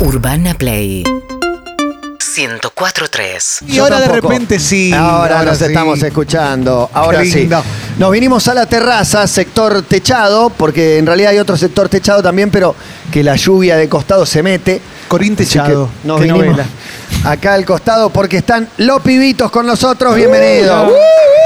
Urbana 0.00 0.54
Play 0.54 1.02
104.3 2.18 3.62
Y 3.66 3.72
Yo 3.74 3.82
ahora 3.84 4.00
de 4.00 4.06
tampoco. 4.06 4.28
repente 4.32 4.58
sí. 4.60 4.92
Ahora, 4.92 5.42
nos 5.42 5.58
sí. 5.58 5.64
estamos 5.64 6.00
escuchando. 6.02 6.88
Ahora 6.92 7.20
Qué 7.22 7.30
sí. 7.30 7.38
lindo. 7.40 7.62
Nos 7.98 8.12
vinimos 8.12 8.46
a 8.46 8.54
la 8.54 8.66
terraza, 8.66 9.26
sector 9.26 9.82
techado, 9.82 10.50
porque 10.50 10.98
en 10.98 11.06
realidad 11.06 11.32
hay 11.32 11.38
otro 11.38 11.56
sector 11.56 11.88
techado 11.88 12.22
también, 12.22 12.50
pero 12.50 12.76
que 13.10 13.24
la 13.24 13.34
lluvia 13.34 13.76
de 13.76 13.88
costado 13.88 14.24
se 14.24 14.42
mete. 14.42 14.80
Corín 15.08 15.34
Techado. 15.34 15.88
nos 16.04 16.18
Qué 16.18 16.24
vinimos 16.26 16.44
novela. 16.46 16.66
acá 17.24 17.54
al 17.54 17.64
costado 17.64 18.10
porque 18.10 18.36
están 18.36 18.68
los 18.76 19.00
pibitos 19.02 19.50
con 19.50 19.66
nosotros. 19.66 20.14
Bienvenidos. 20.14 20.92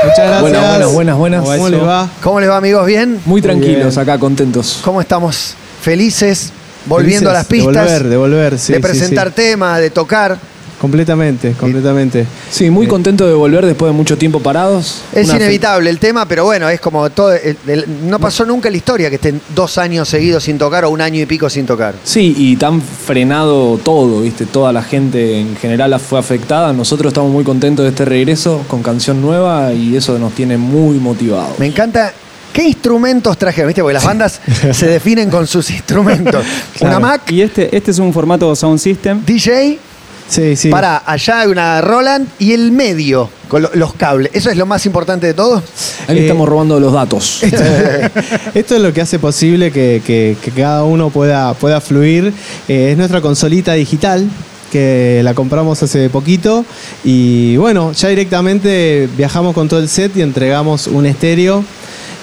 Muchas 0.05 0.19
gracias. 0.19 0.41
Buenas, 0.43 0.93
buenas, 0.93 1.16
buenas, 1.16 1.43
buenas. 1.45 1.45
¿Cómo 1.45 1.69
les 1.71 1.82
va? 1.82 2.09
¿Cómo 2.23 2.41
les 2.41 2.50
va, 2.50 2.57
amigos? 2.59 2.84
¿Bien? 2.87 3.21
Muy 3.25 3.41
tranquilos 3.41 3.95
bien. 3.95 3.98
acá, 4.00 4.19
contentos. 4.19 4.80
¿Cómo 4.84 5.00
estamos? 5.00 5.55
¿Felices? 5.80 6.53
Volviendo 6.86 7.30
a 7.30 7.32
las 7.32 7.46
pistas. 7.46 7.72
De 7.74 7.80
volver, 7.80 8.08
de 8.08 8.16
volver, 8.16 8.58
sí. 8.58 8.72
de 8.72 8.80
presentar 8.80 9.28
sí. 9.28 9.34
temas, 9.34 9.80
de 9.80 9.90
tocar. 9.90 10.38
Completamente, 10.80 11.52
completamente. 11.52 12.27
Sí, 12.50 12.68
muy 12.68 12.88
contento 12.88 13.24
de 13.24 13.34
volver 13.34 13.64
después 13.64 13.92
de 13.92 13.96
mucho 13.96 14.18
tiempo 14.18 14.40
parados. 14.40 15.02
Es 15.14 15.28
Una 15.28 15.37
inevitable 15.37 15.88
el 15.88 16.00
tema, 16.00 16.26
pero 16.26 16.45
bueno, 16.45 16.68
es 16.68 16.80
como 16.80 17.09
todo. 17.10 17.32
el- 17.32 17.56
el- 17.68 17.84
no 18.10 18.18
pasó 18.18 18.45
nunca 18.45 18.66
en 18.68 18.73
la 18.73 18.78
historia 18.78 19.09
que 19.09 19.14
estén 19.14 19.40
dos 19.54 19.78
años 19.78 20.09
seguidos 20.09 20.42
sin 20.42 20.59
tocar 20.59 20.84
o 20.84 20.90
un 20.90 21.00
año 21.00 21.20
y 21.20 21.26
pico 21.26 21.48
sin 21.48 21.66
tocar. 21.66 21.95
Sí, 22.02 22.34
y 22.37 22.56
tan 22.56 22.82
frenado 22.82 23.78
todo, 23.78 24.23
¿viste? 24.23 24.45
Toda 24.45 24.73
la 24.73 24.82
gente 24.82 25.38
en 25.38 25.54
general 25.54 26.01
fue 26.01 26.18
afectada. 26.18 26.73
Nosotros 26.73 27.12
estamos 27.12 27.30
muy 27.30 27.45
contentos 27.45 27.84
de 27.84 27.90
este 27.90 28.04
regreso 28.04 28.64
con 28.66 28.82
canción 28.82 29.20
nueva 29.23 29.73
y 29.73 29.95
eso 29.96 30.18
nos 30.18 30.32
tiene 30.32 30.56
muy 30.59 30.98
motivados. 30.98 31.60
Me 31.60 31.66
encanta. 31.66 32.12
¿Qué 32.52 32.65
instrumentos 32.65 33.37
trajeron? 33.38 33.69
¿Viste? 33.69 33.83
Porque 33.83 33.95
las 33.95 34.05
bandas 34.05 34.41
se 34.73 34.87
definen 34.87 35.30
con 35.30 35.47
sus 35.47 35.70
instrumentos. 35.70 36.45
Una 36.80 36.91
Claro. 36.91 37.01
Mac, 37.01 37.30
Y 37.30 37.43
este, 37.43 37.74
este 37.77 37.91
es 37.91 37.98
un 37.98 38.12
formato 38.12 38.55
Sound 38.55 38.79
System. 38.79 39.24
DJ, 39.24 39.79
Sí, 40.29 40.57
sí. 40.57 40.70
para 40.70 41.02
allá 41.05 41.41
hay 41.41 41.48
una 41.48 41.80
Roland 41.83 42.26
y 42.38 42.52
el 42.52 42.73
medio 42.73 43.29
con 43.49 43.63
lo- 43.63 43.71
los 43.74 43.93
cables. 43.95 44.30
¿Eso 44.35 44.49
es 44.51 44.57
lo 44.57 44.65
más 44.65 44.87
importante 44.87 45.26
de 45.26 45.35
todo? 45.35 45.63
Ahí 46.09 46.18
Eh, 46.18 46.23
estamos 46.23 46.49
robando 46.49 46.80
los 46.80 46.93
datos. 46.93 47.43
Esto 48.54 48.76
es 48.76 48.80
lo 48.80 48.93
que 48.93 49.01
hace 49.02 49.19
posible 49.19 49.71
que, 49.71 50.01
que- 50.07 50.37
que 50.43 50.51
cada 50.52 50.85
uno 50.85 51.10
pueda, 51.10 51.52
pueda 51.54 51.80
fluir. 51.80 52.32
Eh, 52.69 52.91
es 52.93 52.96
nuestra 52.96 53.21
consolita 53.21 53.73
digital 53.74 54.26
que 54.71 55.21
la 55.23 55.35
compramos 55.35 55.82
hace 55.82 56.09
poquito 56.09 56.65
y 57.04 57.59
bueno, 57.59 57.93
ya 57.93 58.09
directamente 58.09 59.07
viajamos 59.19 59.52
con 59.54 59.69
todo 59.69 59.80
el 59.80 59.88
set 59.91 60.16
y 60.16 60.23
entregamos 60.23 60.87
un 60.87 61.04
estéreo 61.04 61.63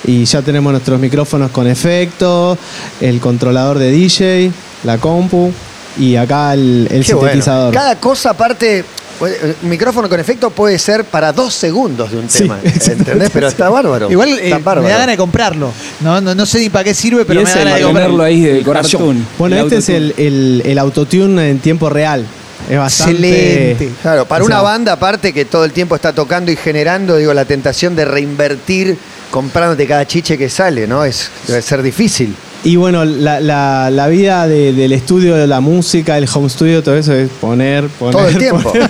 y 0.05 0.25
ya 0.25 0.42
tenemos 0.42 0.72
nuestros 0.72 1.00
micrófonos 1.00 1.52
con 1.52 1.67
efecto, 1.67 2.58
el 3.02 3.19
controlador 3.19 3.78
de 3.80 3.92
DJ, 3.92 4.52
la 4.83 4.97
compu 4.97 5.52
y 5.97 6.16
acá 6.16 6.53
el, 6.53 6.88
el 6.91 7.06
Qué 7.06 7.14
bueno. 7.14 7.30
sintetizador. 7.31 7.73
Cada 7.73 7.95
cosa 8.00 8.30
aparte. 8.31 8.86
puede- 9.19 9.56
Un 9.61 9.69
micrófono 9.69 10.08
con 10.08 10.17
efecto 10.19 10.50
puede 10.50 10.80
ser 10.80 11.03
para 11.03 11.33
dos 11.33 11.53
segundos 11.53 12.09
de 12.11 12.17
un 12.17 12.30
Sí, 12.30 12.44
tema. 12.44 12.58
¿Entendés? 12.64 13.30
Pero 13.33 13.47
está 13.50 13.69
bárbaro. 13.69 14.09
Igual 14.09 14.30
está 14.39 14.58
eh, 14.58 14.75
me 14.81 14.89
da 14.89 14.97
ganas 15.00 15.08
de 15.08 15.17
comprarlo. 15.17 15.72
No, 16.00 16.22
no, 16.22 16.34
no 16.34 16.45
sé 16.45 16.59
ni 16.59 16.69
para 16.69 16.86
qué 16.86 16.94
sirve, 16.94 17.25
pero 17.25 17.41
me 17.44 17.50
da 17.50 17.56
ganas 17.58 17.75
de 17.75 17.84
comprarlo. 17.84 18.23
ahí 18.23 18.39
de 18.41 18.63
cartoon, 18.63 19.25
Bueno, 19.38 19.58
el 19.58 19.63
este 19.63 19.78
es 19.78 19.89
el, 19.89 20.03
autotune. 20.11 20.28
el, 20.28 20.61
el 20.66 20.80
autotune 20.80 21.50
en 21.50 21.59
tiempo 21.59 21.89
real. 21.89 22.25
Es 22.69 22.78
bastante... 22.78 23.72
Excelente. 23.72 23.91
Claro, 24.02 24.25
para 24.25 24.44
O 24.44 24.47
sea, 24.47 24.56
una 24.56 24.63
banda 24.63 24.94
aparte 24.94 25.34
que 25.34 25.44
todo 25.45 25.66
el 25.66 25.72
tiempo 25.73 25.95
está 25.95 26.13
tocando 26.13 26.52
y 26.52 26.56
generando, 26.56 27.17
digo, 27.17 27.34
la 27.34 27.44
tentación 27.45 27.95
de 27.95 28.06
reinvertir 28.06 28.97
comprándote 29.31 29.85
cada 29.88 30.05
chiche 30.05 30.38
que 30.38 30.49
sale, 30.49 30.88
¿no? 30.88 31.03
Es, 31.05 31.30
debe 31.47 31.61
ser 31.61 31.81
difícil. 31.81 32.35
Y 32.63 32.75
bueno, 32.75 33.05
la, 33.05 33.39
la- 33.39 33.89
la 33.89 34.08
vida 34.08 34.47
de- 34.47 34.73
del 34.73 34.91
estudio, 34.91 35.35
de 35.35 35.47
la 35.47 35.61
música, 35.61 36.17
el 36.17 36.27
home 36.33 36.49
studio, 36.49 36.83
todo 36.83 36.95
eso 36.97 37.13
es 37.13 37.30
poner, 37.30 37.88
poner. 37.88 38.13
Todo 38.16 38.27
el 38.27 38.38
tiempo. 38.39 38.72
poner. 38.73 38.89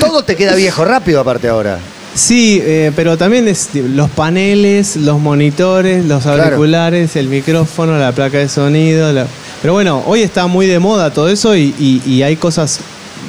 todo 0.00 0.24
te 0.24 0.34
queda 0.34 0.54
viejo 0.56 0.84
rápido 0.84 1.20
aparte 1.20 1.48
ahora. 1.48 1.78
Sí, 2.14 2.60
eh, 2.62 2.90
pero 2.94 3.16
también 3.16 3.48
es 3.48 3.70
los 3.74 4.10
paneles, 4.10 4.96
los 4.96 5.18
monitores, 5.20 6.04
los 6.04 6.24
Claro. 6.24 6.42
auriculares, 6.42 7.16
el 7.16 7.28
micrófono, 7.28 7.96
la 7.98 8.12
placa 8.12 8.38
de 8.38 8.48
sonido. 8.48 9.12
la- 9.12 9.26
Pero 9.62 9.74
bueno, 9.74 10.02
hoy 10.06 10.22
está 10.22 10.46
muy 10.48 10.66
de 10.66 10.78
moda 10.78 11.10
todo 11.12 11.28
eso 11.28 11.54
y, 11.56 11.74
y- 11.78 12.02
y 12.04 12.22
hay 12.24 12.36
cosas 12.36 12.80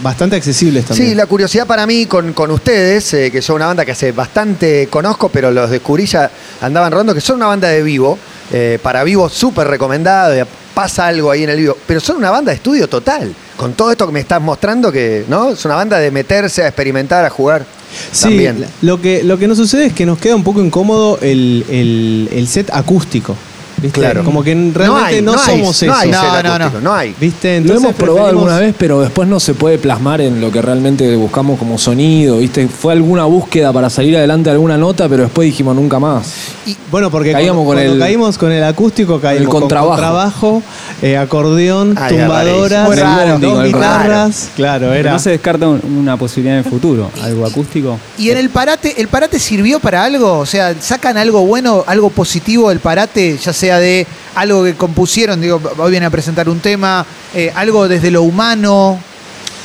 bastante 0.04 0.36
accesibles 0.36 0.86
también. 0.86 1.10
Sí, 1.10 1.16
la 1.16 1.26
curiosidad 1.26 1.66
para 1.66 1.88
mí 1.88 2.06
con, 2.06 2.34
con 2.34 2.52
ustedes, 2.52 3.14
eh, 3.14 3.32
que 3.32 3.42
son 3.42 3.56
una 3.56 3.68
banda 3.68 3.86
que 3.86 3.94
hace 3.94 4.12
bastante 4.12 4.88
conozco, 4.90 5.30
pero 5.30 5.50
los 5.50 5.70
descubrí 5.70 6.06
ya 6.06 6.30
andaban 6.62 6.92
rodando, 6.92 7.14
que 7.16 7.22
son 7.22 7.38
una 7.38 7.48
banda 7.48 7.70
de 7.70 7.82
vivo, 7.82 8.20
eh, 8.52 8.78
para 8.84 9.04
vivo 9.04 9.30
súper 9.30 9.68
recomendado, 9.68 10.46
pasa 10.74 11.08
algo 11.08 11.32
ahí 11.32 11.44
en 11.44 11.50
el 11.52 11.58
vivo, 11.58 11.78
pero 11.88 12.00
son 12.00 12.18
una 12.18 12.30
banda 12.32 12.52
de 12.52 12.58
estudio 12.58 12.88
total, 12.90 13.34
con 13.58 13.74
todo 13.74 13.92
esto 13.92 14.06
que 14.06 14.12
me 14.14 14.20
estás 14.20 14.42
mostrando, 14.42 14.92
que 14.92 15.24
no 15.28 15.52
es 15.52 15.64
una 15.66 15.76
banda 15.76 15.98
de 16.00 16.12
meterse 16.12 16.64
a 16.64 16.68
experimentar, 16.68 17.24
a 17.26 17.30
jugar. 17.30 17.66
Sí, 18.12 18.24
también. 18.24 18.66
lo 18.82 19.00
que, 19.00 19.24
lo 19.24 19.38
que 19.38 19.48
nos 19.48 19.58
sucede 19.58 19.86
es 19.86 19.94
que 19.94 20.06
nos 20.06 20.18
queda 20.18 20.36
un 20.36 20.44
poco 20.44 20.62
incómodo 20.64 21.20
el, 21.22 21.64
el- 21.70 22.30
el 22.34 22.48
set 22.48 22.70
acústico. 22.74 23.36
¿Viste? 23.84 24.00
Claro. 24.00 24.24
Como 24.24 24.44
que 24.44 24.54
realmente 24.74 25.22
no, 25.22 25.34
hay, 25.34 25.40
somos 25.40 25.84
no 25.84 25.94
eso. 25.94 25.94
hay 26.00 26.10
No, 26.10 26.22
set 26.22 26.44
no, 26.44 26.54
acústico, 26.54 26.80
no. 26.80 26.82
no 26.90 26.94
hay. 26.96 27.16
¿Viste? 27.20 27.62
Lo 27.62 27.76
hemos 27.76 27.94
probado 27.94 28.28
preferimos- 28.28 28.30
alguna 28.30 28.60
vez, 28.60 28.76
pero 28.78 29.02
después 29.02 29.28
no 29.28 29.40
se 29.40 29.54
puede 29.54 29.78
plasmar 29.78 30.22
en 30.22 30.42
lo 30.42 30.52
que 30.52 30.62
realmente 30.62 31.16
buscamos 31.16 31.60
como 31.60 31.78
sonido, 31.78 32.38
¿viste? 32.40 32.68
Fue 32.68 32.94
alguna 32.94 33.26
búsqueda 33.26 33.72
para 33.72 33.90
salir 33.92 34.18
adelante 34.18 34.50
de 34.50 34.54
alguna 34.56 34.78
nota, 34.78 35.08
pero 35.08 35.24
después 35.24 35.46
dijimos 35.46 35.76
nunca 35.76 36.00
más. 36.00 36.34
Y, 36.66 36.76
bueno, 36.90 37.12
porque 37.12 37.32
cuando, 37.34 37.54
con 37.56 37.66
cuando 37.66 37.84
el- 37.94 38.00
caímos 38.00 38.38
con 38.38 38.52
el 38.52 38.64
acústico, 38.64 39.20
caímos 39.20 39.50
con 39.50 39.62
contrabajo. 39.62 39.90
contrabajo, 39.92 40.64
eh, 41.02 41.18
acordeón, 41.18 41.96
Ay, 42.00 42.16
tumbadoras, 42.18 43.42
dos 43.42 43.60
el 43.60 43.66
guitarras. 43.68 44.50
Claro, 44.56 44.88
Pero 44.88 44.96
era. 44.96 45.12
no 45.12 45.20
se 45.20 45.32
descarta 45.32 45.68
un- 45.68 45.82
una 46.00 46.18
posibilidad 46.18 46.58
en 46.60 46.64
el 46.66 46.70
futuro, 46.70 47.10
algo 47.22 47.46
acústico. 47.46 47.98
Y 48.18 48.30
en 48.30 48.38
el 48.38 48.50
parate, 48.50 48.94
¿el 49.02 49.08
parate 49.08 49.40
sirvió 49.40 49.80
para 49.80 50.04
algo? 50.04 50.40
O 50.40 50.46
sea, 50.46 50.74
¿sacan 50.80 51.18
algo 51.18 51.46
bueno, 51.46 51.84
algo 51.88 52.10
positivo 52.10 52.70
del 52.70 52.80
parate, 52.80 53.38
ya 53.38 53.52
sea 53.54 53.73
de 53.80 54.08
algo 54.36 54.64
que 54.64 54.76
compusieron, 54.76 55.42
digo, 55.42 55.62
hoy 55.78 55.92
vienen 55.92 56.08
a 56.08 56.12
presentar 56.12 56.50
un 56.50 56.60
tema, 56.60 57.06
eh, 57.34 57.52
algo 57.56 57.88
desde 57.88 58.12
lo 58.12 58.24
humano? 58.24 59.00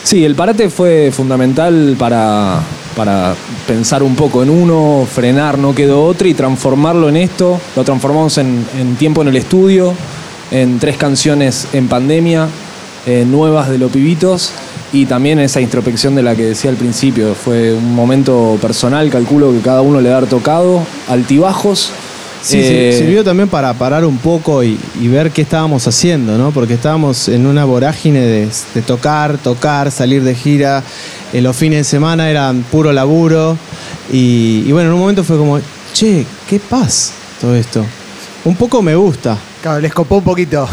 Sí, 0.04 0.24
el 0.24 0.34
parate 0.34 0.70
fue 0.70 1.10
fundamental 1.12 1.96
para, 1.98 2.60
para 2.96 3.34
pensar 3.66 4.02
un 4.02 4.14
poco 4.14 4.42
en 4.42 4.50
uno, 4.50 5.06
frenar, 5.10 5.58
no 5.58 5.74
quedó 5.74 6.04
otro 6.04 6.28
y 6.28 6.34
transformarlo 6.34 7.08
en 7.08 7.16
esto. 7.16 7.60
Lo 7.76 7.84
transformamos 7.84 8.38
en, 8.38 8.64
en 8.78 8.96
tiempo 8.96 9.22
en 9.22 9.28
el 9.28 9.36
estudio, 9.36 9.92
en 10.50 10.78
tres 10.78 10.96
canciones 10.96 11.68
en 11.72 11.88
pandemia, 11.88 12.48
eh, 13.06 13.24
nuevas 13.26 13.68
de 13.68 13.78
los 13.78 13.90
pibitos 13.90 14.52
y 14.92 15.06
también 15.06 15.38
esa 15.38 15.60
introspección 15.60 16.14
de 16.14 16.22
la 16.22 16.34
que 16.34 16.44
decía 16.44 16.70
al 16.70 16.76
principio. 16.76 17.34
Fue 17.34 17.74
un 17.74 17.94
momento 17.94 18.58
personal, 18.60 19.10
calculo 19.10 19.52
que 19.52 19.60
cada 19.60 19.82
uno 19.82 20.00
le 20.00 20.12
ha 20.12 20.20
tocado, 20.22 20.82
altibajos. 21.08 21.90
Sí, 22.42 22.58
Eh, 22.60 22.90
sí, 22.92 22.98
sirvió 23.00 23.24
también 23.24 23.48
para 23.48 23.74
parar 23.74 24.04
un 24.04 24.18
poco 24.18 24.62
y, 24.62 24.78
y 25.00 25.08
ver 25.08 25.30
qué 25.32 25.42
estábamos 25.42 25.86
haciendo, 25.88 26.38
¿no? 26.38 26.50
Porque 26.52 26.74
estábamos 26.74 27.28
en 27.28 27.46
una 27.46 27.64
vorágine 27.64 28.20
de, 28.20 28.48
de 28.74 28.82
tocar, 28.82 29.38
tocar, 29.38 29.90
salir 29.90 30.22
de 30.22 30.34
gira. 30.34 30.82
Eh, 31.32 31.40
los 31.40 31.56
fines 31.56 31.78
de 31.80 31.84
semana 31.84 32.30
eran 32.30 32.62
puro 32.70 32.92
laburo. 32.92 33.56
Y, 34.12 34.62
y 34.66 34.72
bueno, 34.72 34.88
en 34.90 34.94
un 34.94 35.00
momento 35.00 35.24
fue 35.24 35.36
como, 35.36 35.60
che, 35.92 36.24
qué 36.48 36.60
paz 36.60 37.12
todo 37.40 37.54
esto. 37.54 37.84
Un 38.44 38.54
poco 38.56 38.80
me 38.82 38.94
gusta. 38.94 39.36
Claro, 39.60 39.80
les 39.80 39.92
copó 39.92 40.18
un 40.18 40.24
poquito. 40.24 40.66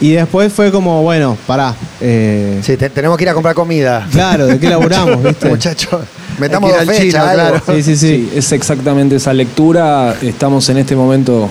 Y 0.00 0.10
después 0.12 0.52
fue 0.52 0.72
como, 0.72 1.02
bueno, 1.02 1.38
pará. 1.46 1.74
eh, 2.00 2.58
Sí, 2.62 2.76
te- 2.76 2.90
tenemos 2.90 3.16
que 3.16 3.22
ir 3.24 3.28
a 3.30 3.34
comprar 3.34 3.54
comida. 3.54 4.06
Claro, 4.10 4.46
¿de 4.48 4.58
qué 4.58 4.68
laburamos, 4.68 5.22
viste? 5.24 5.48
Muchachos, 5.48 6.00
metamos 6.38 6.70
dos 6.72 6.84
fechas, 6.84 7.00
chino, 7.00 7.32
claro. 7.34 7.62
Sí, 7.66 7.82
sí, 7.82 7.96
sí. 7.96 7.96
Sí, 7.96 8.32
es 8.34 8.52
exactamente 8.52 9.16
esa 9.16 9.32
lectura. 9.32 10.16
Estamos 10.22 10.68
en 10.68 10.78
este 10.78 10.94
momento 10.96 11.48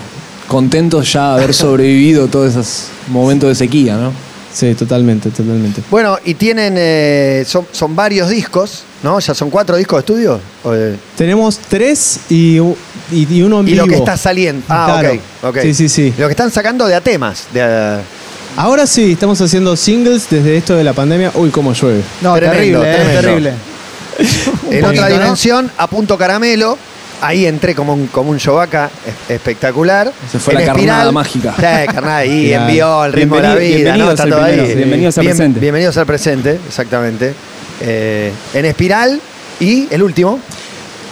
contentos 0.47 1.12
ya 1.14 1.36
de 1.36 1.44
haber 1.44 1.53
sobrevivido 1.53 2.28
todos 2.28 2.52
esos 2.52 2.88
momentos 3.08 3.50
de 3.50 3.56
sequía, 3.56 3.96
¿no? 3.97 4.12
Sí, 4.53 4.74
totalmente, 4.75 5.30
totalmente. 5.30 5.81
Bueno, 5.90 6.18
y 6.25 6.33
tienen, 6.33 6.74
eh, 6.78 7.45
son, 7.48 7.66
son 7.72 7.95
varios 7.95 8.28
discos, 8.30 8.83
¿no? 9.01 9.18
¿Ya 9.19 9.33
son 9.33 9.50
cuatro 9.50 9.78
discos 9.78 9.98
de 9.98 10.00
estudio? 10.01 10.42
O 10.63 10.72
de- 10.72 10.98
Tenemos 11.16 11.57
tres 11.69 12.19
y, 12.30 12.57
y- 12.60 12.74
y 13.12 13.42
uno 13.44 13.62
en 13.62 13.69
y 13.69 13.72
vivo. 13.72 13.86
lo 13.86 13.89
que 13.92 13.95
está 13.98 14.18
saliendo. 14.18 14.62
Ah, 14.68 14.98
Claro. 15.00 15.16
ok, 15.42 15.48
ok. 15.56 15.57
Sí, 15.62 15.74
sí, 15.74 15.88
sí. 15.88 16.13
Lo 16.18 16.28
que 16.28 16.31
están 16.31 16.51
sacando 16.51 16.86
de 16.86 16.95
a 16.95 17.01
temas. 17.01 17.45
De 17.54 17.62
a- 17.62 18.01
Ahora 18.57 18.86
sí, 18.86 19.13
estamos 19.13 19.39
haciendo 19.39 19.78
singles 19.78 20.28
desde 20.30 20.57
esto 20.57 20.75
de 20.75 20.83
la 20.83 20.92
pandemia. 20.92 21.31
Uy, 21.36 21.50
cómo 21.51 21.72
llueve. 21.72 22.01
No, 22.22 22.36
Tremendo, 22.36 22.81
terrible, 22.81 23.13
eh, 23.13 23.22
terrible. 23.22 23.54
En 24.69 24.85
otra 24.85 25.09
¿no? 25.09 25.15
dimensión, 25.15 25.71
a 25.77 25.88
punto 25.88 26.18
caramelo. 26.18 26.77
Ahí 27.23 27.45
entré 27.45 27.75
como 27.75 27.94
un, 27.94 28.07
como 28.07 28.31
un 28.31 28.39
yovaca 28.39 28.89
es- 29.06 29.35
espectacular. 29.35 30.12
Se 30.31 30.39
fue 30.39 30.56
En 30.56 30.62
la 30.62 30.65
carnada 30.73 31.12
mágica. 31.12 31.53
Sí, 31.56 31.62
carnada 31.94 32.18
ahí, 32.18 32.47
Claro. 32.50 32.63
envió 32.65 33.06
el 33.06 33.13
ritmo 33.13 33.35
de 33.35 33.41
la 33.44 33.56
vida, 33.56 33.69
¿no? 33.69 33.75
bienvenidos 33.75 34.09
Está 34.12 34.23
al 34.23 34.29
todo 34.29 34.44
ahí. 34.44 34.75
bienvenidos 34.75 35.18
al 35.19 35.25
presente. 35.25 35.59
Bienvenidos 35.59 35.97
al 35.97 36.06
presente, 36.07 36.59
exactamente. 36.68 37.33
Eh, 37.81 38.31
en 38.56 38.65
espiral 38.65 39.21
y 39.59 39.88
el 39.91 40.01
último. 40.01 40.39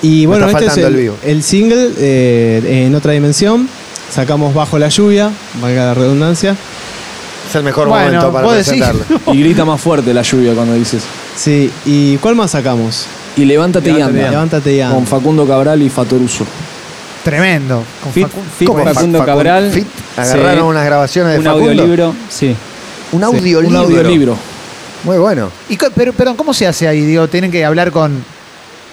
Y 0.02 0.26
bueno, 0.26 0.48
está 0.48 0.58
este 0.60 0.66
es 0.66 0.72
faltando 0.74 0.88
el, 0.88 0.94
el 0.96 1.02
vivo. 1.02 1.16
el 1.26 1.44
single 1.44 1.90
eh, 2.00 2.86
en 2.88 2.96
otra 2.96 3.12
dimensión. 3.12 3.70
Sacamos 4.12 4.56
Bajo 4.56 4.80
la 4.80 4.90
lluvia, 4.90 5.30
valga 5.62 5.86
la 5.86 5.94
redundancia. 5.94 6.56
Es 7.48 7.56
el 7.56 7.62
mejor 7.64 7.88
Bueno, 7.88 8.06
momento 8.06 8.32
para 8.34 8.52
decís. 8.54 8.68
presentarlo. 8.82 9.04
Y 9.34 9.44
grita 9.44 9.64
más 9.66 9.80
fuerte 9.80 10.12
la 10.14 10.24
lluvia 10.24 10.54
cuando 10.54 10.74
dices. 10.74 11.04
Sí, 11.36 11.72
¿y 11.86 12.18
cuál 12.18 12.36
más 12.36 12.52
sacamos? 12.52 13.06
Y 13.38 13.46
levántate, 13.46 13.92
y 13.92 14.02
anda. 14.02 14.30
levántate 14.30 14.74
y 14.74 14.82
anda. 14.82 14.96
Con 14.96 15.08
Facundo 15.08 15.48
Cabral 15.48 15.82
y 15.82 15.90
Fatoruso. 15.90 16.46
Tremendo. 17.24 17.84
Con 18.04 18.12
Fit, 18.14 18.28
Facu- 18.28 18.44
Fit 18.58 18.68
¿Cómo? 18.68 18.84
Facundo 18.84 19.20
Facu- 19.20 19.26
Cabral. 19.26 19.72
Fit, 19.72 19.88
agarraron 20.18 20.64
Sí. 20.66 20.70
unas 20.70 20.86
grabaciones 20.86 21.34
de 21.34 21.40
un 21.40 21.46
Facundo. 21.46 21.70
audiolibro, 21.70 22.16
sí. 22.30 22.56
Un 23.12 23.18
Un 23.20 23.24
audiolibro. 23.24 23.80
audiolibro. 23.80 24.38
Muy 25.04 25.18
bueno. 25.18 25.50
Y 25.70 25.78
co- 25.78 25.88
pero, 25.96 26.12
perdón, 26.14 26.36
¿cómo 26.36 26.54
se 26.54 26.68
hace 26.68 26.88
ahí? 26.88 27.02
Digo, 27.02 27.28
tienen 27.28 27.52
que 27.52 27.64
hablar 27.64 27.92
con 27.92 28.24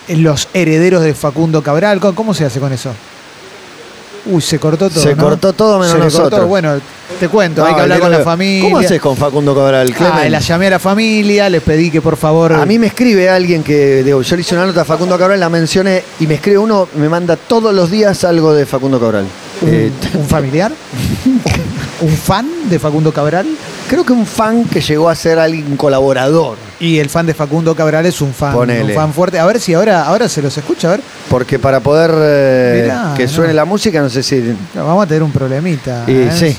los 0.08 0.48
herederos 0.54 1.02
de 1.02 1.14
Facundo 1.14 1.62
Cabral. 1.62 1.98
¿Cómo, 2.00 2.14
cómo 2.14 2.34
se 2.34 2.44
hace 2.44 2.60
con 2.60 2.72
eso? 2.72 2.92
Uy, 4.28 4.42
se 4.42 4.58
cortó 4.58 4.90
todo. 4.90 5.02
Se 5.02 5.14
¿no? 5.14 5.22
cortó 5.24 5.52
todo 5.52 5.78
menos 5.78 5.92
Se 5.94 5.98
cortó. 6.00 6.18
nosotros. 6.18 6.48
Bueno, 6.48 6.74
te 7.20 7.28
cuento, 7.28 7.64
hay 7.64 7.74
que 7.74 7.80
hablar 7.82 7.96
el 7.98 8.02
con 8.02 8.10
la 8.10 8.18
familia. 8.20 8.62
¿Cómo 8.62 8.78
haces 8.78 9.00
con 9.00 9.16
Facundo 9.16 9.54
Cabral, 9.54 9.94
Ah, 10.00 10.28
la 10.28 10.40
llamé 10.40 10.66
a 10.66 10.70
la 10.70 10.78
familia, 10.78 11.48
les 11.48 11.62
pedí 11.62 11.90
que 11.90 12.00
por 12.00 12.16
favor. 12.16 12.52
A 12.52 12.66
mí 12.66 12.78
me 12.78 12.88
escribe 12.88 13.30
alguien 13.30 13.62
que, 13.62 14.02
digo, 14.02 14.22
yo 14.22 14.36
le 14.36 14.42
hice 14.42 14.54
una 14.56 14.66
nota 14.66 14.80
a 14.82 14.84
Facundo 14.84 15.16
Cabral, 15.18 15.38
la 15.38 15.48
mencioné 15.48 16.02
y 16.20 16.26
me 16.26 16.34
escribe 16.34 16.58
uno, 16.58 16.88
me 16.96 17.08
manda 17.08 17.36
todos 17.36 17.72
los 17.74 17.90
días 17.90 18.24
algo 18.24 18.52
de 18.52 18.66
Facundo 18.66 18.98
Cabral. 18.98 19.26
un, 19.62 19.68
Eh, 19.68 19.90
un 20.14 20.26
familiar, 20.26 20.72
un 22.00 22.10
fan 22.16 22.46
de 22.68 22.78
Facundo 22.78 23.12
Cabral. 23.12 23.46
Creo 23.86 24.04
que 24.04 24.12
un 24.12 24.26
fan 24.26 24.64
que 24.64 24.80
llegó 24.80 25.08
a 25.08 25.14
ser 25.14 25.38
alguien 25.38 25.76
colaborador, 25.76 26.56
Y 26.80 26.98
el 26.98 27.08
fan 27.08 27.26
de 27.26 27.34
Facundo 27.34 27.74
Cabral 27.74 28.06
es 28.06 28.20
un 28.20 28.32
fan, 28.34 28.52
Ponele. 28.52 28.92
un 28.92 28.94
fan 28.94 29.12
fuerte. 29.12 29.38
A 29.38 29.46
ver 29.46 29.60
si 29.60 29.74
ahora, 29.74 30.04
ahora 30.04 30.28
se 30.28 30.42
los 30.42 30.56
escucha, 30.56 30.88
a 30.88 30.90
ver. 30.92 31.00
porque 31.30 31.58
para 31.58 31.80
poder 31.80 32.12
eh, 32.16 32.80
Mirá, 32.84 33.14
que 33.16 33.24
no. 33.24 33.28
suene 33.30 33.54
la 33.54 33.64
música, 33.64 34.00
no 34.00 34.10
sé 34.10 34.22
si... 34.22 34.54
Vamos 34.74 35.04
a 35.04 35.06
tener 35.06 35.22
un 35.22 35.32
problemita. 35.32 36.04
Y 36.06 36.12
¿eh? 36.12 36.30
sí. 36.32 36.56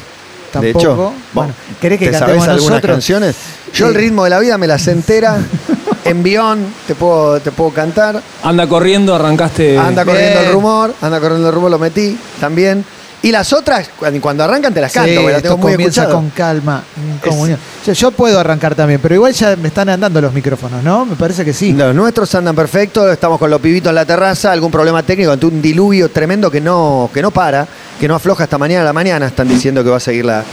Tampoco. 0.52 0.80
De 0.80 0.86
hecho, 0.86 1.14
bueno, 1.34 1.54
¿querés 1.82 2.00
que 2.00 2.06
¿te 2.06 2.12
cantemos 2.14 2.46
sabés 2.46 2.50
algunas 2.50 2.72
nosotros? 2.72 2.92
canciones? 2.96 3.36
Yo 3.74 3.88
el 3.90 3.96
ritmo 3.96 4.24
de 4.24 4.30
la 4.30 4.40
vida 4.40 4.58
me 4.58 4.66
las 4.66 4.88
entera, 4.88 5.38
envión, 6.06 6.66
te 6.88 6.96
puedo, 6.96 7.40
te 7.42 7.52
puedo 7.52 7.72
cantar. 7.72 8.22
Anda 8.44 8.66
corriendo, 8.66 9.14
arrancaste. 9.14 9.78
Anda 9.78 10.06
corriendo 10.06 10.40
el 10.40 10.52
rumor, 10.54 10.96
anda 11.02 11.20
corriendo 11.20 11.50
el 11.50 11.54
rumor, 11.54 11.70
lo 11.72 11.80
metí 11.80 12.18
también. 12.40 12.86
Y 13.24 13.31
las 13.31 13.52
otras, 13.52 13.90
cuando 14.22 14.44
arrancan 14.44 14.74
te 14.74 14.80
las 14.80 14.92
Sí, 14.92 15.00
canto, 15.00 15.16
porque 15.22 15.34
las 15.34 15.42
tengo 15.42 15.58
muy 15.58 15.72
comienza 15.74 16.02
escuchadas. 16.04 16.14
con 16.24 16.30
calma, 16.30 16.84
en 16.96 17.18
comunión. 17.18 17.60
Yo, 17.86 17.94
yo 17.94 18.12
puedo 18.12 18.40
arrancar 18.40 18.75
también, 18.75 19.00
pero 19.02 19.16
igual 19.16 19.34
ya 19.34 19.56
me 19.56 19.69
están 19.69 19.90
andando 19.90 20.22
los 20.22 20.31
micrófonos, 20.34 20.84
¿no? 20.84 21.04
Me 21.06 21.16
parece 21.16 21.44
que 21.44 21.52
sí. 21.52 21.74
Los 21.74 21.96
nuestros 21.96 22.34
andan 22.36 22.56
perfectos, 22.56 23.12
estamos 23.12 23.40
con 23.40 23.50
los 23.50 23.60
pibitos 23.60 23.90
en 23.90 23.96
la 23.96 24.06
terraza, 24.06 24.52
algún 24.52 24.72
problema 24.72 25.02
técnico, 25.02 25.31
ante 25.31 25.48
un 25.48 25.62
diluvio 25.62 26.10
tremendo 26.12 26.52
que 26.52 26.62
no, 26.62 27.10
que 27.12 27.22
no 27.24 27.31
para, 27.31 27.68
que 28.00 28.08
no 28.08 28.14
afloja 28.16 28.44
hasta 28.44 28.58
mañana 28.60 28.84
a 28.84 28.86
la 28.86 28.94
mañana, 28.94 29.25
están 29.25 29.48
diciendo 29.48 29.84
que 29.84 29.90
va 29.90 29.98
a 29.98 30.02
seguir 30.02 30.24
la, 30.25 30.44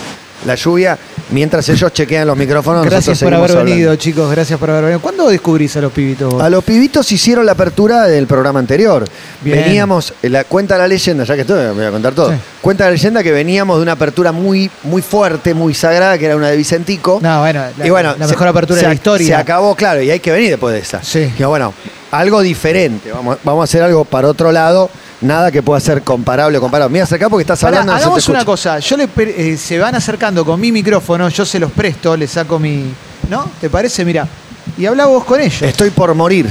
la 0.46 0.54
lluvia, 0.54 0.98
mientras 1.30 1.68
ellos 1.68 1.92
chequean 1.92 2.26
los 2.26 2.36
micrófonos. 2.36 2.84
Gracias 2.84 3.18
por 3.22 3.32
haber 3.34 3.56
venido, 3.64 3.94
chicos. 3.96 4.30
Gracias 4.30 4.58
por 4.58 4.70
haber 4.70 4.82
venido. 4.84 5.00
¿Cuándo 5.00 5.28
descubrís 5.28 5.76
a 5.76 5.80
los 5.80 5.92
pibitos? 5.92 6.32
vos? 6.32 6.42
A 6.42 6.50
los 6.50 6.62
pibitos 6.64 7.10
hicieron 7.12 7.46
la 7.46 7.52
apertura 7.52 8.04
del 8.06 8.26
programa 8.26 8.58
anterior. 8.58 9.04
Bien. 9.42 9.58
Veníamos, 9.64 10.12
la, 10.22 10.44
cuenta 10.44 10.76
la 10.78 10.86
leyenda, 10.88 11.24
ya 11.24 11.34
que 11.34 11.42
estoy, 11.42 11.74
voy 11.74 11.84
a 11.84 11.90
contar 11.90 12.12
todo. 12.14 12.30
Sí. 12.30 12.36
Cuenta 12.60 12.84
la 12.84 12.90
leyenda 12.92 13.22
que 13.22 13.32
veníamos 13.32 13.76
de 13.78 13.82
una 13.82 13.92
apertura 13.92 14.32
muy, 14.32 14.70
muy 14.84 15.02
fuerte, 15.02 15.54
muy 15.54 15.74
sagrada, 15.74 16.18
que 16.18 16.26
era 16.26 16.36
una 16.36 16.48
de 16.48 16.56
Vicentico. 16.56 17.18
No, 17.22 17.40
bueno, 17.40 17.64
la, 17.76 17.86
y 17.86 17.90
bueno, 17.90 18.14
la 18.18 18.26
se- 18.26 18.32
mejor 18.32 18.48
apertura 18.48 18.78
se 18.80 18.86
de 18.86 18.88
la 18.88 18.94
historia. 18.94 19.26
Se 19.26 19.34
acabó, 19.34 19.74
claro, 19.74 20.02
y 20.02 20.10
hay 20.10 20.20
que 20.20 20.30
venir 20.32 20.50
después 20.50 20.74
de 20.74 20.80
esa. 20.80 21.02
Sí. 21.02 21.32
Y 21.38 21.42
bueno, 21.44 21.72
algo 22.10 22.40
diferente. 22.42 23.10
Vamos, 23.12 23.38
vamos 23.44 23.62
a 23.62 23.64
hacer 23.64 23.82
algo 23.82 24.04
para 24.04 24.28
otro 24.28 24.52
lado. 24.52 24.88
Nada 25.24 25.50
que 25.50 25.62
pueda 25.62 25.80
ser 25.80 26.02
comparable 26.02 26.58
o 26.58 26.60
comparado. 26.60 26.90
Mira, 26.90 27.04
acá 27.04 27.28
porque 27.30 27.42
estás 27.42 27.60
Pará, 27.60 27.80
hablando. 27.80 27.92
no 27.92 27.98
se 28.20 28.26
te 28.26 28.30
una 28.32 28.40
escucha. 28.40 28.44
cosa. 28.44 28.78
Yo 28.78 28.96
le 28.96 29.08
per- 29.08 29.28
eh, 29.28 29.56
se 29.56 29.78
van 29.78 29.94
acercando 29.94 30.44
con 30.44 30.60
mi 30.60 30.70
micrófono, 30.70 31.28
yo 31.30 31.44
se 31.46 31.58
los 31.58 31.72
presto, 31.72 32.16
le 32.16 32.26
saco 32.28 32.58
mi. 32.58 32.92
¿No? 33.30 33.50
¿Te 33.60 33.70
parece? 33.70 34.04
Mira. 34.04 34.28
Y 34.76 34.84
habla 34.86 35.06
vos 35.06 35.24
con 35.24 35.40
ellos. 35.40 35.62
Estoy 35.62 35.90
por 35.90 36.14
morir. 36.14 36.46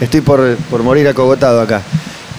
Estoy 0.00 0.20
por, 0.20 0.56
por 0.70 0.82
morir 0.82 1.08
acogotado 1.08 1.60
acá. 1.60 1.80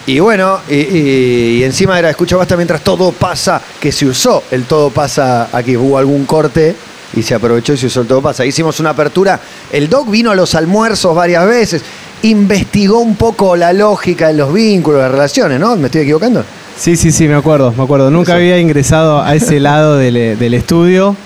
Y 0.06 0.18
bueno, 0.20 0.60
y, 0.68 0.74
y- 0.74 1.56
y 1.58 1.64
encima 1.64 1.98
era 1.98 2.08
escucha 2.10 2.36
basta 2.36 2.56
mientras 2.56 2.82
todo 2.82 3.10
pasa, 3.12 3.60
que 3.80 3.90
se 3.92 4.06
usó 4.06 4.44
el 4.52 4.64
todo 4.64 4.90
pasa 4.90 5.48
aquí. 5.52 5.76
Hubo 5.76 5.98
algún 5.98 6.24
corte 6.24 6.74
y 7.16 7.22
se 7.24 7.34
aprovechó 7.34 7.72
y 7.72 7.76
se 7.78 7.86
usó 7.86 8.02
el 8.02 8.06
todo 8.06 8.22
pasa. 8.22 8.44
Hicimos 8.44 8.78
una 8.80 8.90
apertura. 8.90 9.40
El 9.72 9.88
doc 9.88 10.08
vino 10.08 10.30
a 10.30 10.34
los 10.36 10.54
almuerzos 10.54 11.14
varias 11.16 11.44
veces, 11.46 11.82
investigó 12.22 12.98
un 13.00 13.16
poco 13.16 13.56
la 13.56 13.72
lógica 13.72 14.28
de 14.28 14.34
los 14.34 14.52
vínculos, 14.52 15.00
las 15.00 15.10
relaciones, 15.10 15.58
¿no? 15.58 15.76
¿Me 15.76 15.86
estoy 15.86 16.02
equivocando? 16.02 16.44
Sí, 16.78 16.96
sí, 16.96 17.10
sí, 17.12 17.28
me 17.28 17.34
acuerdo, 17.34 17.72
me 17.76 17.82
acuerdo. 17.82 18.10
Nunca 18.10 18.34
había 18.34 18.58
ingresado 18.58 19.22
a 19.22 19.34
ese 19.34 19.60
lado 19.60 19.96
del, 19.96 20.38
del 20.38 20.54
estudio. 20.54 21.16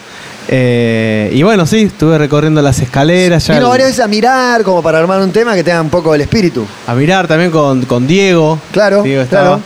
Eh, 0.49 1.31
y 1.32 1.43
bueno, 1.43 1.64
sí, 1.67 1.82
estuve 1.82 2.19
recorriendo 2.19 2.61
las 2.61 2.79
escaleras, 2.81 3.46
ya 3.46 3.55
Vino 3.55 3.69
varias 3.70 3.88
veces 3.88 4.05
a 4.05 4.08
mirar 4.08 4.62
como 4.62 4.82
para 4.82 4.99
armar 4.99 5.20
un 5.23 5.32
tema 5.32 5.55
que 5.55 5.64
tenga 5.64 5.81
un 5.81 5.88
poco 5.91 6.14
el 6.14 6.20
espíritu. 6.20 6.67
a 6.87 6.94
mirar 6.94 7.26
también 7.26 7.50
con, 7.50 7.82
con 7.87 8.06
Diego. 8.06 8.58
Claro, 8.70 9.02
Diego 9.02 9.23
estaba. 9.23 9.56
claro. 9.56 9.62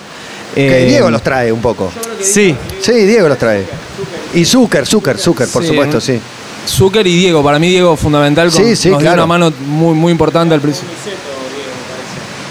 Que 0.55 0.85
Eh, 0.85 0.89
Diego 0.89 1.11
los 1.11 1.23
trae 1.23 1.51
un 1.53 1.61
poco. 1.61 1.91
Sí, 2.21 2.55
Sí, 2.81 2.93
Diego 2.93 3.29
los 3.29 3.39
trae. 3.39 3.65
Y 4.35 4.45
Zucker, 4.45 4.87
Zucker, 4.87 5.19
Zucker, 5.19 5.49
por 5.49 5.63
Sí, 5.63 5.69
supuesto, 5.69 5.99
¿eh? 5.99 6.01
sí. 6.01 6.21
Zucker 6.67 7.07
y 7.07 7.17
Diego, 7.17 7.43
para 7.43 7.59
mí 7.59 7.69
Diego 7.71 7.97
fundamental, 7.97 8.51
con- 8.51 8.65
Sí, 8.65 8.77
sí, 8.77 8.91
nos 8.91 9.01
dio 9.03 9.13
una 9.13 9.27
mano 9.27 9.53
muy, 9.67 9.95
muy 9.95 10.13
importante 10.13 10.55
al 10.55 10.61
principio. 10.61 10.91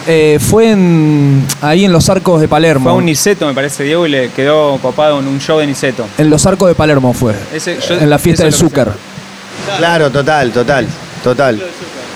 Eh, 0.09 0.39
fue 0.39 0.71
en, 0.71 1.45
ahí 1.61 1.83
en 1.83 1.91
los 1.91 2.07
arcos 2.09 2.39
de 2.39 2.47
Palermo. 2.47 2.83
Fue 2.83 2.91
a 2.91 2.95
un 2.95 3.05
Niceto, 3.05 3.45
me 3.45 3.53
parece, 3.53 3.83
Diego, 3.83 4.05
y 4.05 4.09
le 4.09 4.29
quedó 4.29 4.77
copado 4.77 5.19
en 5.19 5.27
un 5.27 5.39
show 5.39 5.59
de 5.59 5.67
Niceto. 5.67 6.05
En 6.17 6.29
los 6.29 6.45
arcos 6.45 6.69
de 6.69 6.75
Palermo 6.75 7.13
fue. 7.13 7.33
Ese- 7.53 7.77
yo- 7.79 7.95
en 7.95 8.09
la 8.09 8.17
fiesta 8.17 8.43
del. 8.43 8.53
Zucker. 8.53 8.87
Claro, 9.77 10.09
total, 10.09 10.51
total, 10.51 10.87
total. 11.23 11.61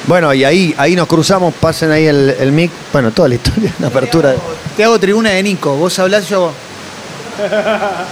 Bueno, 0.07 0.33
y 0.33 0.43
ahí, 0.45 0.73
ahí 0.77 0.95
nos 0.95 1.05
cruzamos, 1.07 1.53
pasen 1.53 1.91
ahí 1.91 2.05
el, 2.05 2.33
el 2.39 2.51
mic. 2.53 2.71
Bueno, 2.93 3.11
toda 3.11 3.27
la 3.27 3.35
historia, 3.35 3.73
una 3.79 3.89
apertura. 3.89 4.33
Te 4.77 4.83
hago 4.85 4.97
tribuna 4.97 5.31
de 5.31 5.43
Nico. 5.43 5.75
Vos 5.75 5.99
hablás, 5.99 6.27
yo. 6.29 6.51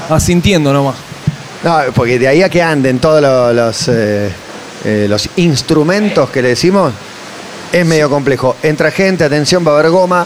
Asintiendo 0.10 0.74
nomás. 0.74 0.96
No, 1.64 1.78
porque 1.94 2.18
de 2.20 2.28
ahí 2.28 2.42
a 2.42 2.50
que 2.50 2.62
anden 2.62 3.00
todos 3.00 3.22
los, 3.54 3.88
eh, 3.90 4.30
eh, 4.86 5.08
los 5.10 5.30
instrumentos 5.38 6.30
que 6.30 6.42
le 6.42 6.50
decimos, 6.50 6.94
es 7.72 7.86
medio 7.86 8.10
complejo. 8.10 8.56
Entra 8.64 8.92
gente, 8.92 9.24
atención, 9.24 9.66
va 9.66 9.72
a 9.72 9.80
haber 9.80 9.90
goma. 9.92 10.26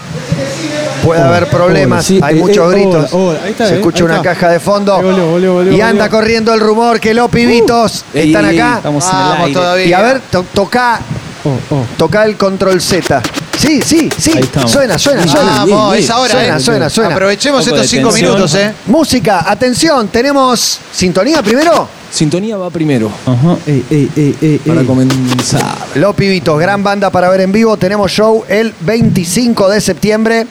Puede 1.04 1.20
haber 1.20 1.48
problemas, 1.50 1.98
hola, 2.10 2.18
sí, 2.18 2.20
hay 2.22 2.36
eh, 2.36 2.40
muchos 2.40 2.72
eh, 2.72 2.76
gritos. 2.76 3.12
ahí 3.44 3.50
está, 3.50 3.66
se 3.68 3.74
eh, 3.74 3.76
escucha 3.76 3.98
ahí 3.98 4.02
una 4.04 4.16
está. 4.16 4.30
caja 4.34 4.48
de 4.48 4.58
fondo. 4.60 5.02
Volvió, 5.02 5.52
volvió, 5.52 5.72
y 5.72 5.80
anda 5.82 6.04
volvió. 6.04 6.18
corriendo 6.18 6.54
el 6.54 6.60
rumor 6.60 6.98
que 6.98 7.12
los 7.12 7.30
pibitos 7.30 8.06
Ey, 8.14 8.28
están 8.28 8.46
ey, 8.46 8.52
ey, 8.52 8.58
acá. 8.60 8.76
Estamos 8.78 9.04
en 9.04 9.10
el 9.10 9.16
Vamos 9.16 9.38
aire. 9.40 9.52
todavía. 9.54 9.86
Y 9.86 9.92
a 9.92 10.00
ver, 10.02 10.20
to- 10.30 10.46
toca, 10.54 11.00
Oh, 11.46 11.74
oh. 11.74 11.84
toca 11.98 12.24
el 12.24 12.38
control 12.38 12.80
Z. 12.80 13.22
Sí, 13.58 13.82
sí, 13.84 14.08
sí. 14.16 14.32
Suena, 14.66 14.98
suena, 14.98 15.26
suena. 15.28 15.52
Vamos, 15.66 15.92
bien, 15.92 16.02
es 16.04 16.08
ahora, 16.10 16.30
Suena, 16.32 16.56
eh. 16.56 16.60
suena, 16.60 16.88
suena. 16.88 17.14
Aprovechemos 17.14 17.66
estos 17.66 17.86
cinco 17.86 18.10
minutos, 18.10 18.54
¿eh? 18.54 18.72
Música, 18.86 19.44
atención, 19.46 20.08
tenemos 20.08 20.78
sintonía 20.90 21.42
primero. 21.42 21.86
Sintonía 22.14 22.56
va 22.56 22.70
primero. 22.70 23.10
Ajá. 23.26 23.56
Ey, 23.66 23.84
ey, 23.90 24.08
ey, 24.14 24.36
ey, 24.40 24.58
Para 24.58 24.82
ey. 24.82 24.86
comenzar. 24.86 25.62
Los 25.96 26.14
Pibitos, 26.14 26.56
gran 26.60 26.80
banda 26.84 27.10
para 27.10 27.28
ver 27.28 27.40
en 27.40 27.50
vivo. 27.50 27.76
Tenemos 27.76 28.08
show 28.12 28.44
el 28.48 28.72
25 28.82 29.68
de 29.68 29.80
septiembre. 29.80 30.46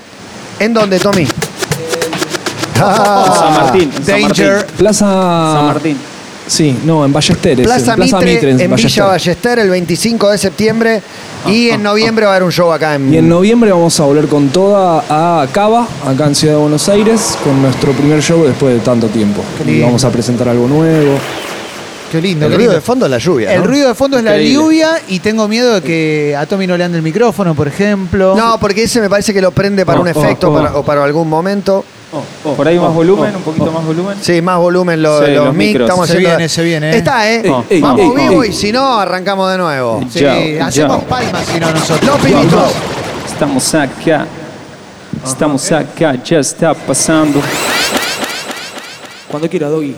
¿En 0.59 0.73
dónde, 0.73 0.99
Tommy? 0.99 1.25
Ah, 2.81 3.33
San 3.39 3.53
Martín. 3.53 3.91
San 3.93 4.05
Danger. 4.05 4.53
Martín. 4.55 4.75
Plaza. 4.77 5.05
San 5.55 5.65
Martín. 5.67 5.97
Sí, 6.47 6.77
no, 6.85 7.05
en 7.05 7.13
Ballesteres. 7.13 7.65
Plaza, 7.65 7.91
en 7.91 7.95
Plaza 7.97 8.19
Mitre, 8.19 8.51
en 8.51 8.61
en 8.61 8.69
Ballester. 8.69 9.03
Villa 9.03 9.05
Ballester 9.05 9.59
el 9.59 9.69
25 9.69 10.31
de 10.31 10.37
septiembre. 10.37 11.01
Y 11.47 11.69
en 11.69 11.83
noviembre 11.83 12.25
va 12.25 12.31
a 12.31 12.35
haber 12.35 12.43
un 12.45 12.51
show 12.51 12.71
acá 12.71 12.95
en. 12.95 13.13
Y 13.13 13.17
en 13.17 13.27
noviembre 13.27 13.71
vamos 13.71 13.99
a 13.99 14.03
volver 14.05 14.27
con 14.27 14.49
toda 14.49 15.03
a 15.09 15.47
Cava, 15.51 15.87
acá 16.05 16.27
en 16.27 16.35
Ciudad 16.35 16.55
de 16.55 16.61
Buenos 16.61 16.87
Aires, 16.89 17.37
con 17.43 17.61
nuestro 17.61 17.91
primer 17.91 18.21
show 18.21 18.43
después 18.45 18.75
de 18.75 18.79
tanto 18.79 19.07
tiempo. 19.07 19.43
Y 19.65 19.81
vamos 19.81 20.03
a 20.05 20.09
presentar 20.09 20.47
algo 20.47 20.67
nuevo. 20.67 21.17
Qué 22.13 22.21
lindo, 22.21 22.45
el 22.45 22.51
qué 22.51 22.55
ruido 22.57 22.71
lindo. 22.71 22.75
de 22.75 22.85
fondo 22.85 23.05
es 23.05 23.11
la 23.11 23.17
lluvia. 23.17 23.53
El 23.53 23.63
ruido 23.63 23.87
de 23.87 23.95
fondo 23.95 24.17
es 24.19 24.23
la 24.23 24.37
lluvia 24.37 25.01
y 25.07 25.19
tengo 25.19 25.47
miedo 25.47 25.73
de 25.73 25.81
que 25.81 26.35
a 26.37 26.45
Tommy 26.45 26.67
no 26.67 26.77
le 26.77 26.83
ande 26.83 26.97
el 26.99 27.03
micrófono, 27.03 27.55
por 27.55 27.67
ejemplo. 27.67 28.35
No, 28.37 28.59
porque 28.59 28.83
ese 28.83 29.01
me 29.01 29.09
parece 29.09 29.33
que 29.33 29.41
lo 29.41 29.49
prende 29.51 29.83
para 29.85 29.97
Oh, 29.97 30.01
un 30.03 30.07
oh, 30.07 30.11
efecto 30.11 30.51
oh. 30.51 30.53
para- 30.55 30.75
o 30.77 30.83
para 30.85 31.03
algún 31.03 31.27
momento. 31.27 31.83
Por 32.55 32.67
ahí 32.67 32.77
más 32.77 32.93
volumen, 32.93 33.35
un 33.35 33.41
poquito 33.41 33.71
más 33.71 33.83
volumen. 33.83 34.17
Sí, 34.21 34.39
más 34.43 34.59
volumen 34.59 35.01
lo- 35.01 35.25
Sí, 35.25 35.31
los, 35.33 35.45
los 35.45 35.55
mic. 35.55 35.67
micros. 35.69 35.89
Estamos 35.89 36.07
Se 36.07 36.13
haciendo- 36.13 36.29
viene, 36.37 36.49
se 36.49 36.63
viene, 36.63 36.91
¿eh? 36.91 36.97
Está, 36.97 37.31
¿eh? 37.31 37.41
Ey, 37.71 37.81
Vamos 37.81 37.99
ey, 38.01 38.27
vivo 38.27 38.43
ey. 38.43 38.49
y 38.51 38.53
si 38.53 38.71
no, 38.71 38.99
arrancamos 38.99 39.51
de 39.51 39.57
nuevo. 39.57 39.99
Sí, 40.11 40.23
hacemos 40.23 41.03
palmas 41.05 41.47
si 41.51 41.59
no 41.59 41.71
nosotros. 41.71 42.05
Los 42.05 42.19
pibitos. 42.21 42.71
Estamos 43.25 43.73
acá. 43.73 44.27
Estamos 45.25 45.71
acá, 45.71 46.15
ya 46.23 46.37
está 46.37 46.75
pasando. 46.75 47.41
Cuando 49.29 49.49
quiera, 49.49 49.69
Doggy. 49.69 49.95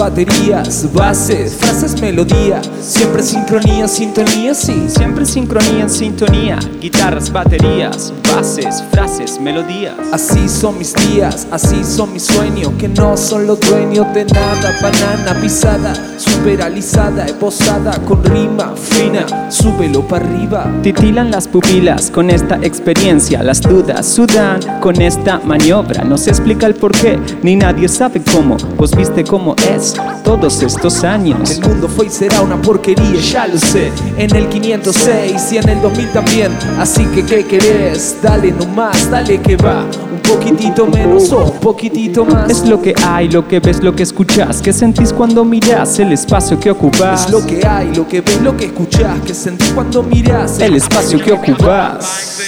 Baterías, 0.00 0.90
bases, 0.94 1.56
frases, 1.56 2.00
melodía. 2.00 2.62
Siempre 2.80 3.22
sincronía, 3.22 3.86
sintonía, 3.86 4.54
sí. 4.54 4.86
Siempre 4.88 5.26
sincronía 5.26 5.90
sintonía, 5.90 6.58
guitarras, 6.80 7.30
baterías, 7.30 8.10
bases, 8.34 8.82
frases, 8.90 9.38
melodías. 9.38 9.94
Así 10.10 10.48
son 10.48 10.78
mis 10.78 10.94
días, 10.94 11.46
así 11.50 11.84
son 11.84 12.14
mis 12.14 12.22
sueños, 12.22 12.72
que 12.78 12.88
no 12.88 13.14
son 13.18 13.46
los 13.46 13.60
dueños 13.60 14.06
de 14.14 14.24
nada. 14.24 14.72
Banana 14.80 15.38
pisada, 15.38 15.92
superalizada, 16.16 17.26
esposada, 17.26 17.92
con 18.06 18.24
rima 18.24 18.72
fina, 18.74 19.50
súbelo 19.50 20.00
para 20.08 20.24
arriba. 20.24 20.66
Titilan 20.82 21.30
las 21.30 21.46
pupilas 21.46 22.10
con 22.10 22.30
esta 22.30 22.56
experiencia, 22.62 23.42
las 23.42 23.60
dudas 23.60 24.06
sudan 24.06 24.60
con 24.80 24.98
esta 25.02 25.40
maniobra. 25.40 26.04
No 26.04 26.16
se 26.16 26.30
explica 26.30 26.66
el 26.66 26.74
por 26.74 26.92
qué, 26.92 27.18
ni 27.42 27.54
nadie 27.54 27.86
sabe 27.86 28.22
cómo. 28.32 28.56
Vos 28.78 28.96
viste 28.96 29.24
cómo 29.24 29.54
es 29.70 29.89
todos 30.24 30.62
estos 30.62 31.04
años. 31.04 31.50
El 31.50 31.60
mundo 31.68 31.88
fue 31.88 32.06
y 32.06 32.10
será 32.10 32.40
una 32.40 32.60
porquería, 32.60 33.20
ya 33.20 33.46
lo 33.46 33.58
sé. 33.58 33.92
En 34.16 34.34
el 34.34 34.48
506 34.48 35.52
y 35.52 35.58
en 35.58 35.68
el 35.68 35.80
2000 35.82 36.12
también. 36.12 36.52
Así 36.78 37.04
que, 37.06 37.24
¿qué 37.24 37.44
querés? 37.44 38.16
Dale 38.22 38.52
nomás, 38.52 39.10
dale 39.10 39.40
que 39.40 39.56
va. 39.56 39.84
Un 40.12 40.20
poquitito 40.20 40.86
menos 40.86 41.32
o 41.32 41.44
un 41.44 41.60
poquitito 41.60 42.24
más. 42.24 42.50
Es 42.50 42.66
lo 42.68 42.80
que 42.80 42.94
hay, 43.04 43.28
lo 43.28 43.46
que 43.46 43.60
ves, 43.60 43.82
lo 43.82 43.94
que 43.94 44.02
escuchas. 44.02 44.60
¿Qué 44.62 44.72
sentís 44.72 45.12
cuando 45.12 45.44
miras 45.44 45.98
el 45.98 46.12
espacio 46.12 46.58
que 46.58 46.70
ocupas? 46.70 47.26
Es 47.26 47.30
lo 47.30 47.44
que 47.44 47.66
hay, 47.66 47.94
lo 47.94 48.06
que 48.06 48.20
ves, 48.20 48.40
lo 48.42 48.56
que 48.56 48.66
escuchas. 48.66 49.20
Que 49.26 49.34
sentís 49.34 49.70
cuando 49.70 50.02
miras 50.02 50.58
el 50.60 50.76
espacio 50.76 51.18
que 51.22 51.32
ocupas. 51.32 52.40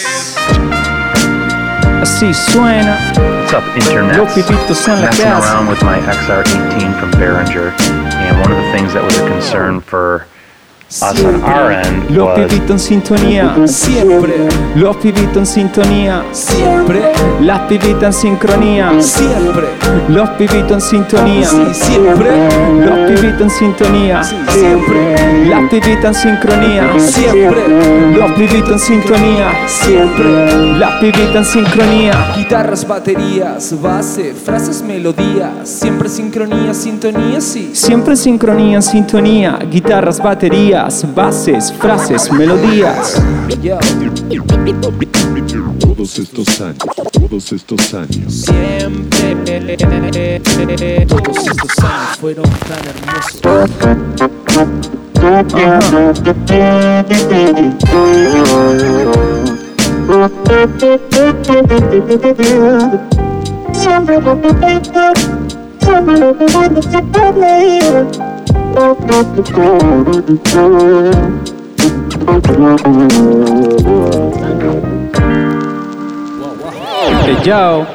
Así 2.02 2.34
suena. 2.34 2.98
What's 3.14 3.52
up, 3.52 3.62
Internet? 3.76 4.16
Los 4.16 4.32
pipitos 4.32 4.88
en 4.88 5.02
la 5.02 5.06
Messing 5.06 5.24
around 5.24 5.68
with 5.68 5.80
my 5.84 6.00
XR18 6.00 6.98
from 6.98 7.12
Behringer, 7.12 7.70
and 7.80 8.40
one 8.40 8.50
of 8.50 8.58
the 8.58 8.72
things 8.72 8.92
that 8.92 9.04
was 9.04 9.16
a 9.18 9.28
concern 9.28 9.80
for 9.80 10.26
Los 12.10 12.38
pibitos 12.38 12.70
en 12.70 12.78
sintonía. 12.78 13.54
Siempre, 13.66 14.34
Los 14.74 14.96
pibitos 14.98 15.36
en 15.38 15.46
sintonía. 15.46 16.22
siempre, 16.32 17.12
Las 17.40 17.60
pibitas 17.60 18.14
en 18.16 18.20
sincronía. 18.32 18.92
siempre. 19.00 19.68
Los 20.08 20.28
pibitos 20.30 20.72
en 20.72 20.80
sintonía. 20.82 21.48
Siempre, 21.72 22.30
Los 22.84 23.08
pibitos 23.10 23.40
en 23.40 23.50
sintonía. 23.50 24.22
siempre, 24.22 25.46
Las 25.48 25.70
pibitas 25.70 26.04
en 26.04 26.30
sincronía. 26.36 26.84
siempre, 26.98 27.62
Los 28.18 28.32
pibitos 28.32 28.72
en 28.72 28.78
sintonía. 28.78 29.46
siempre. 29.66 30.78
Las 30.78 30.92
pibitas 31.00 31.34
en 31.36 31.44
sincronía. 31.64 32.32
Guitarras, 32.36 32.86
baterías, 32.86 33.80
base, 33.80 34.34
frases, 34.34 34.82
melodías. 34.82 35.50
Siempre 35.64 36.08
sincronía, 36.10 36.74
sintonía, 36.74 37.40
sí. 37.40 37.70
Siempre 37.72 38.14
sincronía 38.14 38.82
sintonía. 38.82 39.58
Guitarras, 39.70 40.22
baterías, 40.22 40.81
bases, 41.14 41.72
frases, 41.72 42.30
melodías. 42.32 43.22
Todos 45.80 46.18
estos 46.18 46.60
años, 46.60 46.78
todos 47.12 47.52
estos 47.52 47.94
años. 47.94 48.44
siempre. 48.44 49.36
Todos 51.06 51.36
estos 51.46 51.84
años 51.84 52.18
fueron 52.18 52.50
tan 52.68 52.80
hermosos. 67.42 68.31
Yao. 77.44 77.86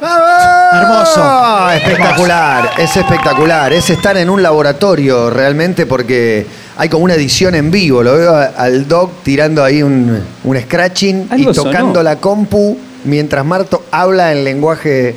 Hermoso. 0.00 1.20
Ah, 1.22 1.72
espectacular, 1.76 2.70
es 2.78 2.96
espectacular. 2.96 3.72
Es 3.72 3.88
estar 3.90 4.16
en 4.16 4.28
un 4.28 4.42
laboratorio 4.42 5.30
realmente 5.30 5.86
porque 5.86 6.46
hay 6.76 6.88
como 6.88 7.04
una 7.04 7.14
edición 7.14 7.54
en 7.54 7.70
vivo. 7.70 8.02
Lo 8.02 8.14
veo 8.16 8.34
a- 8.34 8.46
al 8.56 8.86
doc 8.88 9.10
tirando 9.22 9.62
ahí 9.64 9.82
un, 9.82 10.20
un 10.44 10.60
scratching 10.60 11.28
Algo 11.30 11.50
y 11.50 11.54
tocando 11.54 11.94
sonó. 11.94 12.02
la 12.02 12.16
compu 12.16 12.76
mientras 13.04 13.44
Marto 13.44 13.84
habla 13.90 14.32
en 14.32 14.44
lenguaje 14.44 15.14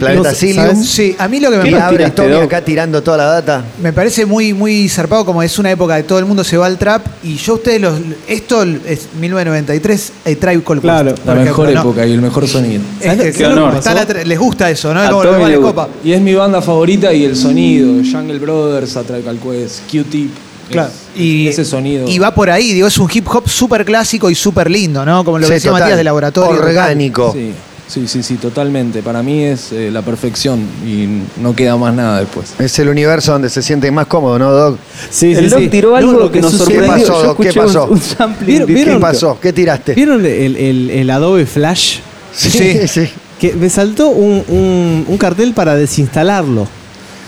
Planeta 0.00 0.30
No, 0.30 0.34
Silium. 0.34 0.82
Sí, 0.84 1.14
a 1.18 1.28
mí 1.28 1.40
lo 1.40 1.50
que 1.50 1.56
me 1.58 1.74
abre 1.80 1.96
tiraste, 1.98 2.22
Tommy 2.22 2.34
acá 2.36 2.60
tirando 2.64 3.02
toda 3.02 3.16
la 3.18 3.24
data. 3.24 3.64
Me 3.80 3.92
parece 3.92 4.26
muy, 4.26 4.52
muy 4.52 4.88
zarpado, 4.88 5.24
como 5.24 5.42
es 5.42 5.58
una 5.58 5.70
época 5.70 5.96
de 5.96 6.02
todo 6.04 6.18
el 6.18 6.24
mundo 6.24 6.44
se 6.44 6.56
va 6.56 6.66
al 6.66 6.78
trap. 6.78 7.04
Y 7.22 7.36
yo 7.36 7.52
a 7.52 7.56
ustedes, 7.56 7.80
los, 7.80 7.94
esto 8.26 8.62
es 8.62 9.08
1993, 9.20 10.12
eh, 10.24 10.36
Tribe 10.36 10.62
Called 10.62 10.80
Claro, 10.82 11.14
Quest, 11.14 11.26
La 11.26 11.34
mejor 11.34 11.68
ejemplo, 11.68 11.74
¿no? 11.84 11.90
época 11.90 12.06
y 12.06 12.12
el 12.12 12.20
mejor 12.22 12.48
sonido. 12.48 12.82
Es 13.00 13.20
que- 13.20 13.32
Qué 13.32 13.46
honor. 13.46 13.76
está 13.76 13.94
la 13.94 14.04
les 14.04 14.38
gusta 14.38 14.70
eso, 14.70 14.92
¿no? 14.92 15.00
A 15.00 15.08
Como 15.10 15.22
Tommy 15.22 15.46
le 15.50 15.60
copa. 15.60 15.88
Y 16.04 16.12
es 16.12 16.20
mi 16.20 16.34
banda 16.34 16.60
favorita 16.62 17.12
y 17.12 17.24
el 17.24 17.36
sonido. 17.36 18.02
Jungle 18.10 18.38
Brothers, 18.38 18.96
A 18.96 19.02
Tribe 19.02 19.22
Called 19.22 19.40
Quest, 19.40 19.80
Q-Tip. 19.90 20.30
Claro. 20.70 20.90
Y, 21.16 21.48
ese 21.48 21.64
sonido. 21.64 22.08
Y 22.08 22.18
va 22.18 22.34
por 22.34 22.48
ahí, 22.48 22.72
digo, 22.72 22.86
es 22.88 22.96
un 22.96 23.08
hip 23.12 23.26
hop 23.28 23.48
súper 23.48 23.84
clásico 23.84 24.30
y 24.30 24.34
súper 24.34 24.70
lindo, 24.70 25.04
¿no? 25.04 25.24
Como 25.24 25.38
lo 25.38 25.44
Sí, 25.44 25.50
que 25.50 25.54
decía 25.54 25.70
total. 25.70 25.82
Matías 25.82 25.98
de 25.98 26.04
laboratorio. 26.04 26.60
Orgánico. 26.62 27.32
Sí, 27.34 27.52
sí, 27.92 28.08
sí, 28.08 28.22
sí, 28.22 28.34
totalmente. 28.36 29.02
Para 29.02 29.22
mí 29.22 29.42
es 29.44 29.72
eh, 29.72 29.90
la 29.90 30.02
perfección 30.02 30.60
y 30.86 31.22
no 31.40 31.54
queda 31.54 31.76
más 31.76 31.94
nada 31.94 32.20
después. 32.20 32.54
Es 32.58 32.78
el 32.78 32.88
universo 32.88 33.32
donde 33.32 33.48
se 33.50 33.62
siente 33.62 33.90
más 33.90 34.06
cómodo, 34.06 34.38
¿no, 34.38 34.50
Doc? 34.52 34.78
Sí, 35.10 35.32
El 35.32 35.44
sí, 35.44 35.50
Doc 35.50 35.60
sí. 35.60 35.68
tiró 35.68 35.90
No, 35.90 35.96
algo 35.96 36.12
lo 36.12 36.32
que 36.32 36.40
nos 36.40 36.52
sucede- 36.52 36.66
¿Qué 36.68 36.74
sorprendió. 36.86 37.06
pasó, 37.08 37.22
Doc? 37.26 37.40
¿Qué 37.42 37.48
un- 37.48 37.66
pasó? 37.66 37.84
un 37.90 38.00
sampling. 38.00 38.66
¿Vieron- 38.66 38.94
¿Qué 38.94 39.00
pasó? 39.00 39.38
¿Qué 39.40 39.52
tiraste? 39.52 39.94
¿Vieron 39.94 40.24
el, 40.24 40.56
el- 40.56 40.90
el 40.90 41.10
Adobe 41.10 41.46
Flash? 41.46 41.98
Sí, 42.34 42.88
sí. 42.88 43.08
Que 43.40 43.52
me 43.54 43.68
saltó 43.68 44.08
un, 44.08 44.42
un- 44.48 45.04
un 45.08 45.18
cartel 45.18 45.52
para 45.52 45.74
desinstalarlo. 45.76 46.66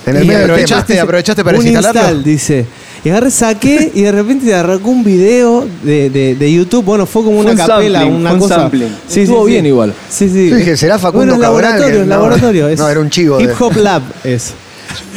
En 0.07 0.17
el 0.17 0.25
Y 0.25 0.27
medio 0.27 0.41
del 0.41 0.51
aprovechaste, 0.51 0.93
tema. 0.95 1.05
aprovechaste 1.05 1.45
para 1.45 1.59
un 1.59 1.65
desinstalarlo. 1.65 2.01
install, 2.03 2.25
dice. 2.25 2.67
Y 3.05 3.11
agarré, 3.11 3.31
saqué 3.31 3.91
y 3.95 4.03
de 4.03 4.13
repente 4.13 4.47
te 4.47 4.55
arrancó 4.55 4.91
un 4.91 5.05
video 5.05 5.67
de, 5.83 6.09
de- 6.11 6.35
de 6.35 6.53
YouTube. 6.53 6.85
Bueno, 6.85 7.05
fue 7.07 7.23
como 7.23 7.43
Fue 7.43 7.53
una 7.53 7.63
un 7.63 7.69
capela, 7.69 7.99
sampling, 8.01 8.21
una 8.21 8.31
fue 8.31 8.35
un 8.37 8.41
cosa. 8.43 8.55
sampling. 8.57 8.97
Estuvo 9.15 9.45
bien 9.45 9.67
igual. 9.67 9.95
Sí, 10.09 10.29
sí. 10.29 10.51
Yo 10.51 10.57
dije, 10.57 10.77
¿será 10.77 10.99
Facundo 10.99 11.35
bueno, 11.37 11.41
Cabral? 11.41 11.63
laboratorio, 11.73 12.01
No, 12.01 12.07
laboratorio. 12.07 12.69
es 12.69 12.79
no, 12.79 12.89
era 12.89 13.01
un 13.01 13.11
chivo 13.11 13.41
Hip 13.41 13.51
Hop 13.61 13.77
Lab 13.77 14.03
es. 14.25 14.53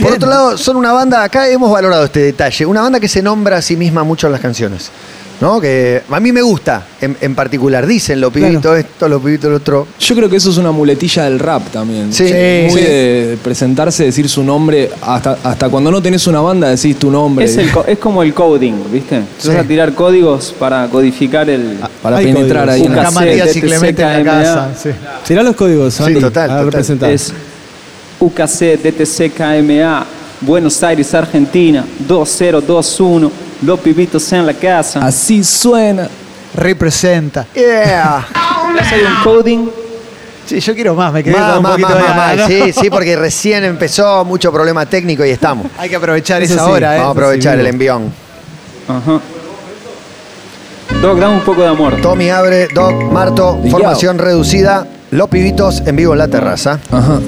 Por 0.01 0.13
otro 0.13 0.29
lado, 0.29 0.57
son 0.57 0.75
una 0.77 0.91
banda, 0.91 1.23
acá 1.23 1.47
hemos 1.49 1.71
valorado 1.71 2.05
este 2.05 2.19
detalle, 2.21 2.65
una 2.65 2.81
banda 2.81 2.99
que 2.99 3.07
se 3.07 3.21
nombra 3.21 3.57
a 3.57 3.61
sí 3.61 3.75
misma 3.75 4.03
mucho 4.03 4.27
en 4.27 4.31
las 4.33 4.41
canciones. 4.41 4.89
¿No? 5.39 5.61
Que 5.61 6.01
a 6.09 6.19
mí 6.19 6.31
me 6.31 6.41
gusta, 6.41 6.83
en, 6.99 7.15
en 7.21 7.35
particular. 7.35 7.85
Dicen 7.85 8.19
los 8.19 8.33
pibitos 8.33 8.61
Claro. 8.61 8.77
esto, 8.77 9.07
los 9.07 9.21
pibitos 9.21 9.51
lo 9.51 9.57
otro. 9.57 9.87
Yo 9.99 10.15
creo 10.15 10.27
que 10.29 10.37
eso 10.37 10.49
es 10.49 10.57
una 10.57 10.71
muletilla 10.71 11.25
del 11.25 11.37
rap 11.37 11.61
también. 11.71 12.11
Sí. 12.11 12.23
Muy 12.23 12.31
Sí. 12.31 12.79
de 12.81 13.37
presentarse, 13.43 14.05
decir 14.05 14.27
su 14.29 14.43
nombre. 14.43 14.89
Hasta, 15.01 15.37
hasta 15.43 15.69
cuando 15.69 15.91
no 15.91 16.01
tenés 16.01 16.25
una 16.25 16.41
banda 16.41 16.69
decís 16.69 16.97
tu 16.97 17.11
nombre. 17.11 17.45
Es, 17.45 17.55
el 17.57 17.69
co- 17.71 17.85
es 17.85 17.99
como 17.99 18.23
el 18.23 18.33
coding, 18.33 18.73
¿viste? 18.91 19.21
Sí. 19.37 19.49
Vas 19.49 19.57
a 19.57 19.63
tirar 19.63 19.93
códigos 19.93 20.55
para 20.57 20.87
codificar 20.87 21.47
el. 21.49 21.77
para 22.01 22.17
Hay 22.17 22.25
penetrar 22.33 22.65
códigos. 22.67 22.73
ahí 22.73 22.81
en 22.81 22.87
Busca 22.93 23.03
la... 23.03 23.09
UKC, 23.09 23.15
Matías 23.15 23.47
y 23.55 23.59
DTC, 23.59 23.67
Clemente 23.67 24.01
en 24.01 24.09
la 24.09 24.23
casa. 24.23 24.69
sí. 24.75 24.89
Tirá 25.27 25.43
los 25.43 25.55
códigos, 25.55 26.01
Andy, 26.01 26.19
total, 26.19 26.43
a 26.45 26.47
total. 26.53 26.65
representar. 26.65 27.11
Es 27.11 27.31
UKC, 28.19 28.77
DTC, 28.81 29.31
KMA, 29.35 30.03
Buenos 30.41 30.81
Aires, 30.81 31.13
Argentina, 31.13 31.85
2021, 32.07 33.31
los 33.61 33.79
pibitos 33.79 34.31
en 34.33 34.45
la 34.45 34.53
casa. 34.53 35.05
Así 35.05 35.43
suena. 35.43 36.07
Representa. 36.53 37.45
Yeah. 37.53 38.25
¿Les 38.75 38.91
hay 38.91 39.01
un 39.01 39.23
coding? 39.23 39.67
Sí, 40.45 40.59
yo 40.61 40.73
quiero 40.73 40.95
más, 40.95 41.11
me 41.11 41.23
quedé 41.23 41.35
Más, 41.35 41.49
con 41.49 41.57
un 41.57 41.63
más, 41.63 41.71
poquito 41.73 41.89
más, 41.89 41.97
de 41.97 42.03
más, 42.03 42.15
más. 42.15 42.37
¿no? 42.37 42.47
Sí, 42.47 42.73
sí, 42.73 42.89
porque 42.89 43.15
recién 43.17 43.65
empezó, 43.65 44.23
mucho 44.23 44.51
problema 44.51 44.85
técnico 44.85 45.25
y 45.25 45.29
estamos. 45.29 45.67
Hay 45.77 45.89
que 45.89 45.97
aprovechar 45.97 46.41
Eso 46.41 46.53
esa 46.53 46.65
sí, 46.65 46.71
hora, 46.71 46.95
¿eh? 46.95 46.99
Vamos 46.99 47.09
a 47.09 47.19
aprovechar 47.19 47.55
sí, 47.55 47.59
el 47.59 47.67
envión. 47.67 48.11
Ajá. 48.87 49.19
Doc, 51.01 51.19
dame 51.19 51.35
un 51.35 51.41
poco 51.41 51.61
de 51.61 51.67
amor. 51.67 51.97
Tommy 52.01 52.29
abre, 52.29 52.69
Doc, 52.73 52.93
Marto, 53.11 53.59
Yo. 53.63 53.71
formación 53.71 54.17
reducida, 54.17 54.87
los 55.11 55.27
pibitos 55.29 55.83
en 55.85 55.95
vivo 55.97 56.13
en 56.13 56.19
la 56.19 56.27
terraza. 56.29 56.79
Ajá. 56.89 57.19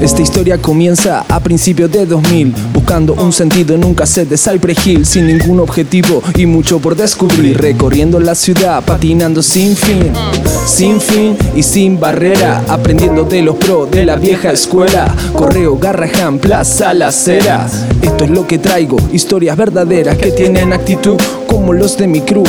Esta 0.00 0.22
historia 0.22 0.58
comienza 0.58 1.24
a 1.28 1.40
principios 1.40 1.90
de 1.90 2.06
2000 2.06 2.54
Buscando 2.82 3.14
un 3.14 3.32
sentido 3.32 3.76
en 3.76 3.84
un 3.84 3.94
cassette 3.94 4.28
de 4.30 5.04
Sin 5.04 5.28
ningún 5.28 5.60
objetivo 5.60 6.20
y 6.34 6.46
mucho 6.46 6.80
por 6.80 6.96
descubrir. 6.96 7.56
Recorriendo 7.56 8.18
la 8.18 8.34
ciudad, 8.34 8.82
patinando 8.84 9.40
sin 9.40 9.76
fin 9.76 10.12
Sin 10.66 11.00
fin 11.00 11.36
y 11.54 11.62
sin 11.62 12.00
barrera 12.00 12.64
Aprendiendo 12.66 13.22
de 13.22 13.42
los 13.42 13.54
pros 13.54 13.88
de 13.88 14.04
la 14.04 14.16
vieja 14.16 14.50
escuela. 14.50 15.14
Correo, 15.32 15.78
Garrahan, 15.78 16.40
Plaza, 16.40 16.92
La 16.92 17.12
Cera. 17.12 17.68
Esto 18.02 18.24
es 18.24 18.30
lo 18.30 18.48
que 18.48 18.58
traigo, 18.58 18.96
historias 19.12 19.56
verdaderas 19.56 20.16
que 20.16 20.32
tienen 20.32 20.72
actitud 20.72 21.16
como 21.46 21.72
los 21.72 21.96
de 21.96 22.08
mi 22.08 22.22
crew. 22.22 22.42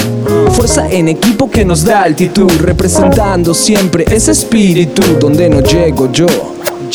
Fuerza 0.53 0.89
en 0.89 1.09
equipo 1.09 1.51
que 1.51 1.63
nos 1.63 1.83
da 1.83 2.01
altitud 2.01 2.51
Representando 2.59 3.53
siempre 3.53 4.05
ese 4.09 4.31
espíritu. 4.31 5.03
Donde 5.19 5.47
no 5.47 5.61
llego 5.61 6.11
yo 6.11 6.25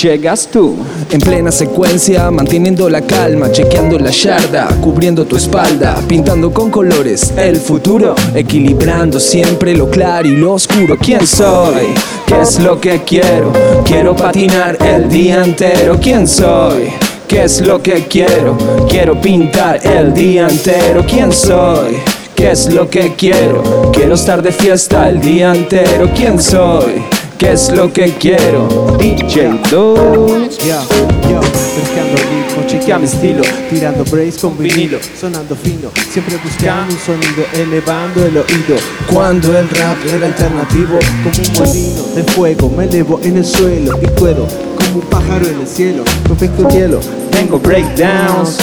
llegas 0.02 0.48
tú. 0.48 0.76
En 1.10 1.20
plena 1.20 1.50
secuencia, 1.50 2.30
manteniendo 2.30 2.88
la 2.88 3.02
calma, 3.02 3.50
chequeando 3.50 3.98
la 3.98 4.10
yarda, 4.10 4.68
cubriendo 4.80 5.24
tu 5.24 5.36
espalda, 5.36 5.96
pintando 6.06 6.52
con 6.52 6.70
colores 6.70 7.32
el 7.36 7.56
futuro, 7.56 8.14
equilibrando 8.34 9.18
siempre 9.18 9.76
lo 9.76 9.90
claro 9.90 10.28
y 10.28 10.36
lo 10.36 10.54
oscuro. 10.54 10.96
¿Quién 10.98 11.26
soy? 11.26 11.86
¿Qué 12.26 12.40
es 12.40 12.60
lo 12.60 12.80
que 12.80 13.02
quiero? 13.02 13.52
Quiero 13.84 14.14
patinar 14.14 14.78
el 14.84 15.08
día 15.08 15.44
entero. 15.44 15.98
¿Quién 16.00 16.28
soy? 16.28 16.90
¿Qué 17.26 17.44
es 17.44 17.60
lo 17.60 17.82
que 17.82 18.06
quiero? 18.08 18.56
Quiero 18.88 19.20
pintar 19.20 19.84
el 19.84 20.14
día 20.14 20.48
entero. 20.48 21.04
¿Quién 21.06 21.32
soy? 21.32 21.96
¿Qué 22.34 22.52
es 22.52 22.72
lo 22.72 22.88
que 22.88 23.14
quiero? 23.16 23.90
Quiero 23.92 24.14
estar 24.14 24.42
de 24.42 24.52
fiesta 24.52 25.08
el 25.08 25.20
día 25.20 25.52
entero. 25.52 26.08
¿Quién 26.14 26.40
soy? 26.40 27.17
¿Qué 27.38 27.52
es 27.52 27.70
lo 27.70 27.92
que 27.92 28.12
quiero? 28.14 28.96
DJ 28.98 29.60
Luz. 29.70 30.58
Yo, 30.58 30.82
yo, 31.30 31.40
pescando 31.40 32.16
ritmo, 32.16 32.66
chequeando 32.66 33.06
estilo, 33.06 33.42
tirando 33.70 34.04
breaks 34.04 34.38
con 34.38 34.58
vinilo, 34.58 34.98
sonando 35.18 35.54
fino, 35.54 35.88
siempre 36.10 36.36
buscando 36.42 36.92
un 36.92 37.00
sonido, 37.00 37.46
elevando 37.54 38.26
el 38.26 38.38
oído. 38.38 38.76
Cuando 39.06 39.56
el 39.56 39.68
rap 39.70 39.96
era 40.12 40.26
alternativo, 40.26 40.98
como 41.22 41.36
un 41.38 41.52
molino 41.54 42.02
de 42.16 42.24
fuego, 42.24 42.70
me 42.70 42.84
elevo 42.86 43.20
en 43.22 43.36
el 43.36 43.44
suelo 43.44 43.96
y 44.02 44.06
puedo, 44.18 44.44
como 44.76 44.96
un 44.96 45.06
pájaro 45.08 45.46
en 45.46 45.60
el 45.60 45.68
cielo, 45.68 46.02
perfecto 46.26 46.68
hielo. 46.70 46.98
Tengo 47.30 47.60
breakdowns. 47.60 48.58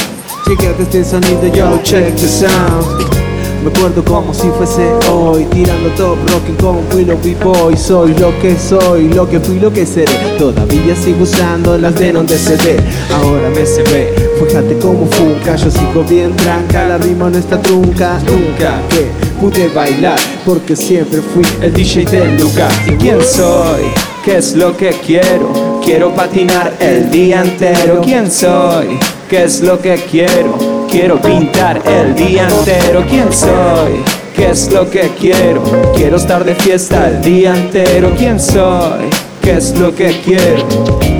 Chequeate 0.46 0.84
este 0.84 1.06
sonido, 1.06 1.48
yo 1.48 1.80
check 1.82 2.14
the 2.16 2.28
sound. 2.28 3.35
Me 3.66 3.72
acuerdo 3.72 4.06
como 4.06 4.32
si 4.32 4.48
fuese 4.50 4.94
hoy, 5.10 5.44
tirando 5.46 5.90
top 5.98 6.18
rocking 6.30 6.56
con 6.58 6.78
Willow 6.94 7.18
B-Boy. 7.24 7.76
Soy 7.76 8.14
lo 8.14 8.40
que 8.40 8.56
soy, 8.56 9.08
lo 9.10 9.28
que 9.28 9.40
fui, 9.40 9.60
lo 9.60 9.74
que 9.74 9.88
seré. 9.88 10.14
Todavía 10.38 10.96
sigo 10.96 11.24
usando 11.24 11.76
las 11.76 11.96
de 11.96 12.12
donde 12.12 12.38
se 12.38 12.58
ve. 12.58 12.78
Ahora 13.12 13.50
me 13.50 13.66
se 13.66 13.82
ve, 13.82 14.14
fíjate 14.40 14.78
cómo 14.78 15.08
funca. 15.08 15.56
Yo 15.56 15.72
sigo 15.72 16.04
bien 16.08 16.36
tranca, 16.36 16.88
la 16.88 17.00
rima 17.00 17.28
no 17.32 17.40
está 17.40 17.60
trunca. 17.60 18.20
Nunca 18.28 18.80
que 18.88 19.08
pude 19.42 19.68
bailar, 19.70 20.20
porque 20.46 20.76
siempre 20.76 21.22
fui 21.22 21.44
el 21.60 21.74
DJ 21.74 22.06
del 22.06 22.38
lugar. 22.38 22.72
¿Y 22.86 22.92
quién 22.98 23.18
soy? 23.20 23.86
¿Qué 24.24 24.38
es 24.38 24.56
lo 24.56 24.78
que 24.78 24.92
quiero? 25.04 25.82
Quiero 25.84 26.14
patinar 26.14 26.72
el 26.80 27.10
día 27.10 27.42
entero. 27.42 28.02
¿Quién 28.04 28.30
soy? 28.30 29.00
¿Qué 29.28 29.46
es 29.46 29.62
lo 29.62 29.82
que 29.82 29.96
quiero? 29.96 30.75
Quiero 30.96 31.22
pintar 31.22 31.82
el 31.86 32.16
día 32.16 32.48
entero. 32.48 33.04
¿Quién 33.10 33.30
soy? 33.34 34.02
¿Qué 34.34 34.52
es 34.52 34.72
lo 34.72 34.90
que 34.90 35.10
quiero? 35.20 35.62
Quiero 35.94 36.16
estar 36.16 36.46
de 36.46 36.56
fiesta 36.56 37.10
el 37.10 37.22
día 37.22 37.54
entero. 37.54 38.14
¿Quién 38.18 38.40
soy? 38.40 39.10
¿Qué 39.42 39.58
es 39.58 39.78
lo 39.78 39.94
que 39.94 40.22
quiero? 40.22 41.15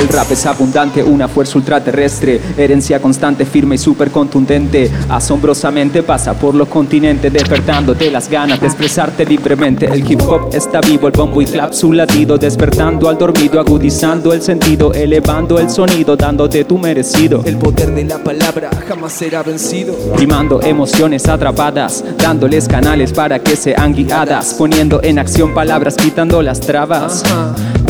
El 0.00 0.08
rap 0.08 0.30
es 0.32 0.46
abundante, 0.46 1.02
una 1.02 1.28
fuerza 1.28 1.58
ultraterrestre, 1.58 2.40
herencia 2.56 3.02
constante, 3.02 3.44
firme 3.44 3.74
y 3.74 3.78
súper 3.78 4.10
contundente. 4.10 4.90
Asombrosamente 5.10 6.02
pasa 6.02 6.32
por 6.32 6.54
los 6.54 6.68
continentes, 6.68 7.30
despertándote 7.30 8.10
las 8.10 8.30
ganas 8.30 8.62
de 8.62 8.66
expresarte 8.66 9.26
libremente. 9.26 9.84
El 9.84 10.10
hip 10.10 10.22
hop 10.22 10.54
está 10.54 10.80
vivo, 10.80 11.06
el 11.06 11.12
bombo 11.12 11.42
y 11.42 11.44
clap 11.44 11.74
su 11.74 11.92
latido, 11.92 12.38
despertando 12.38 13.10
al 13.10 13.18
dormido, 13.18 13.60
agudizando 13.60 14.32
el 14.32 14.40
sentido, 14.40 14.94
elevando 14.94 15.58
el 15.58 15.68
sonido, 15.68 16.16
dándote 16.16 16.64
tu 16.64 16.78
merecido. 16.78 17.42
El 17.44 17.58
poder 17.58 17.94
de 17.94 18.04
la 18.04 18.24
palabra 18.24 18.70
jamás 18.88 19.12
será 19.12 19.42
vencido. 19.42 19.94
Primando 20.16 20.62
emociones 20.62 21.28
atrapadas, 21.28 22.02
dándoles 22.16 22.66
canales 22.68 23.12
para 23.12 23.38
que 23.38 23.54
sean 23.54 23.94
guiadas, 23.94 24.54
poniendo 24.54 25.02
en 25.02 25.18
acción 25.18 25.52
palabras, 25.52 25.94
quitando 25.94 26.40
las 26.40 26.58
trabas, 26.60 27.22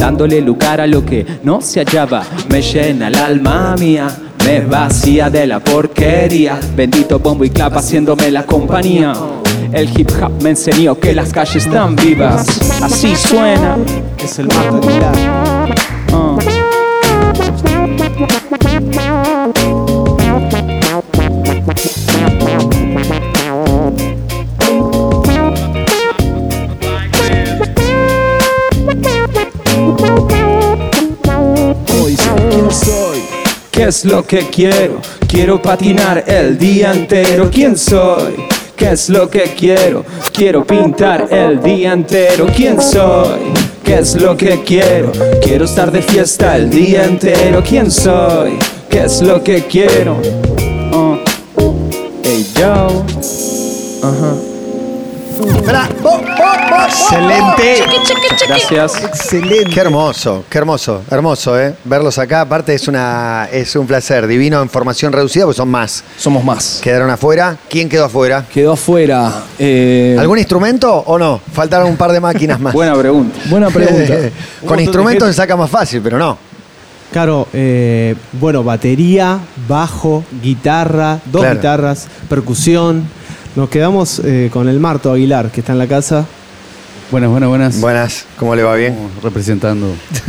dándole 0.01 0.41
lugar 0.41 0.81
a 0.81 0.87
lo 0.87 1.05
que 1.05 1.27
no 1.43 1.61
se 1.61 1.81
hallaba. 1.81 2.23
Me 2.49 2.63
llena 2.63 3.09
el 3.09 3.17
alma 3.17 3.77
mía, 3.79 4.09
me 4.47 4.61
vacía 4.61 5.29
de 5.29 5.47
la 5.47 5.61
porquería. 5.61 6.59
Bendito 6.75 7.19
bombo 7.19 7.45
y 7.45 7.51
clap 7.51 7.77
haciéndome 7.77 8.31
la 8.31 8.45
compañía. 8.47 9.13
El 9.73 9.91
hip 9.95 10.11
hop 10.21 10.43
me 10.43 10.51
enseñó 10.51 10.99
que 10.99 11.15
las 11.15 11.33
calles 11.33 11.67
están 11.67 11.95
vivas, 11.97 12.47
así 12.83 13.15
suena. 13.15 13.77
Es 14.19 14.39
el 14.39 14.49
Marto 14.49 14.89
Aguilar. 14.89 15.71
Es 33.91 34.05
lo 34.05 34.25
que 34.25 34.47
quiero? 34.51 35.01
Quiero 35.27 35.61
patinar 35.61 36.23
el 36.29 36.57
día 36.57 36.93
entero. 36.93 37.51
¿Quién 37.53 37.77
soy? 37.77 38.37
¿Qué 38.77 38.93
es 38.93 39.09
lo 39.09 39.29
que 39.29 39.53
quiero? 39.59 40.05
Quiero 40.33 40.65
pintar 40.65 41.27
el 41.29 41.61
día 41.61 41.93
entero. 41.93 42.47
¿Quién 42.55 42.81
soy? 42.81 43.41
¿Qué 43.83 43.99
es 43.99 44.15
lo 44.15 44.37
que 44.37 44.63
quiero? 44.63 45.11
Quiero 45.43 45.65
estar 45.65 45.91
de 45.91 46.03
fiesta 46.03 46.57
el 46.57 46.71
día 46.71 47.05
entero. 47.05 47.65
¿Quién 47.69 47.91
soy? 47.91 48.53
¿Qué 48.89 49.07
es 49.07 49.23
lo 49.23 49.43
que 49.43 49.65
quiero? 49.65 50.19
Hey 52.23 52.47
yo. 52.55 53.05
Bo- 55.41 55.53
bo- 56.03 56.19
bo- 56.19 56.85
Excelente. 56.87 57.85
Gracias. 58.49 59.05
Excelente. 59.05 59.71
Qué 59.71 59.81
hermoso, 59.81 60.45
qué 60.49 60.59
hermoso, 60.59 61.03
hermoso, 61.11 61.59
¿eh? 61.61 61.75
Verlos 61.85 62.19
acá, 62.19 62.43
aparte 62.43 62.75
es, 62.75 62.89
una, 62.89 63.49
es 63.51 63.75
un 63.77 63.87
placer. 63.87 64.27
Divino 64.27 64.61
en 64.63 64.69
formación 64.69 65.13
reducida, 65.13 65.45
pues 65.45 65.57
son 65.57 65.69
más. 65.71 66.05
Somos 66.17 66.45
más. 66.45 66.81
Quedaron 66.83 67.11
afuera. 67.11 67.57
¿Quién 67.69 67.89
quedó 67.89 68.05
afuera? 68.07 68.45
Quedó 68.53 68.73
afuera. 68.73 69.33
eh, 69.59 70.17
¿Algún 70.19 70.39
instrumento 70.39 70.93
o 71.07 71.19
no? 71.19 71.41
Faltaron 71.53 71.89
un 71.89 71.97
par 71.97 72.13
de 72.13 72.21
máquinas 72.21 72.61
más. 72.61 72.73
Buena 72.73 72.95
pregunta. 72.95 73.39
Buena 73.47 73.69
pregunta. 73.69 74.15
Un 74.63 74.69
Con 74.69 74.81
instrumentos 74.81 75.29
se 75.29 75.35
saca 75.35 75.57
más 75.57 75.71
fácil, 75.71 76.01
pero 76.03 76.19
no. 76.19 76.37
Claro, 77.13 77.49
eh, 77.53 78.15
bueno, 78.33 78.63
batería, 78.63 79.39
bajo, 79.67 80.23
guitarra, 80.43 81.19
dos 81.25 81.43
Claro. 81.43 81.57
guitarras, 81.57 82.07
percusión. 82.29 83.05
Nos 83.57 83.69
quedamos 83.69 84.21
eh, 84.25 84.49
con 84.53 84.69
el 84.69 84.79
Marto 84.81 85.13
Aguilar, 85.13 85.51
que 85.51 85.61
está 85.61 85.73
en 85.73 85.79
la 85.79 85.87
casa, 85.87 86.27
Buenas, 87.11 87.29
buenas, 87.29 87.49
buenas. 87.49 87.81
Buenas, 87.81 88.25
¿cómo 88.39 88.55
le 88.55 88.63
va 88.63 88.77
bien? 88.77 88.93
Estamos 88.93 89.25
Representando. 89.25 89.89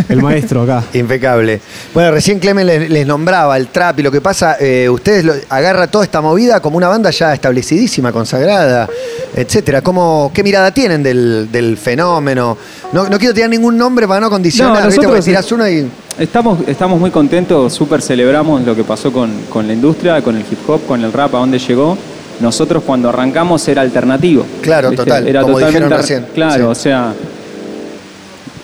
el 0.09 0.19
maestro 0.23 0.63
acá. 0.63 0.83
Impecable. 0.95 1.61
Bueno, 1.93 2.09
recién 2.09 2.39
Clemen 2.39 2.65
les, 2.65 2.89
les 2.89 3.05
nombraba 3.05 3.55
el 3.55 3.67
trap 3.67 3.99
y 3.99 4.01
lo 4.01 4.11
que 4.11 4.19
pasa, 4.19 4.57
eh, 4.59 4.89
ustedes 4.89 5.23
lo, 5.23 5.33
agarra 5.49 5.85
toda 5.85 6.03
esta 6.03 6.21
movida 6.21 6.59
como 6.59 6.77
una 6.77 6.87
banda 6.87 7.11
ya 7.11 7.35
establecidísima, 7.35 8.11
consagrada, 8.11 8.89
etcétera. 9.35 9.83
¿Cómo, 9.83 10.31
¿Qué 10.33 10.41
mirada 10.43 10.71
tienen 10.71 11.03
del, 11.03 11.49
del 11.51 11.77
fenómeno? 11.77 12.57
No, 12.93 13.07
no 13.07 13.19
quiero 13.19 13.35
tirar 13.35 13.51
ningún 13.51 13.77
nombre 13.77 14.07
para 14.07 14.19
no 14.19 14.31
condicionar, 14.31 14.81
No, 14.81 14.87
¿viste? 14.87 15.01
Porque 15.05 15.19
nosotros- 15.19 15.25
tirás 15.25 15.51
uno 15.51 15.69
y. 15.69 15.87
Estamos, 16.17 16.67
estamos 16.67 16.99
muy 16.99 17.11
contentos, 17.11 17.71
súper 17.73 18.01
celebramos 18.01 18.63
lo 18.65 18.75
que 18.75 18.83
pasó 18.83 19.13
con, 19.13 19.29
con 19.51 19.67
la 19.67 19.73
industria, 19.73 20.19
con 20.23 20.35
el 20.35 20.41
hip 20.51 20.67
hop, 20.67 20.83
con 20.87 21.03
el 21.03 21.13
rap, 21.13 21.35
a 21.35 21.37
dónde 21.37 21.59
llegó. 21.59 21.95
Nosotros 22.41 22.83
cuando 22.85 23.09
arrancamos 23.09 23.67
era 23.67 23.81
alternativo. 23.81 24.45
Claro, 24.61 24.91
total, 24.91 25.27
Era 25.27 25.41
como 25.41 25.53
totalmente 25.53 25.79
dijeron 25.85 26.01
recién, 26.01 26.25
Claro, 26.33 26.65
sí. 26.65 26.71
o 26.71 26.75
sea, 26.75 27.13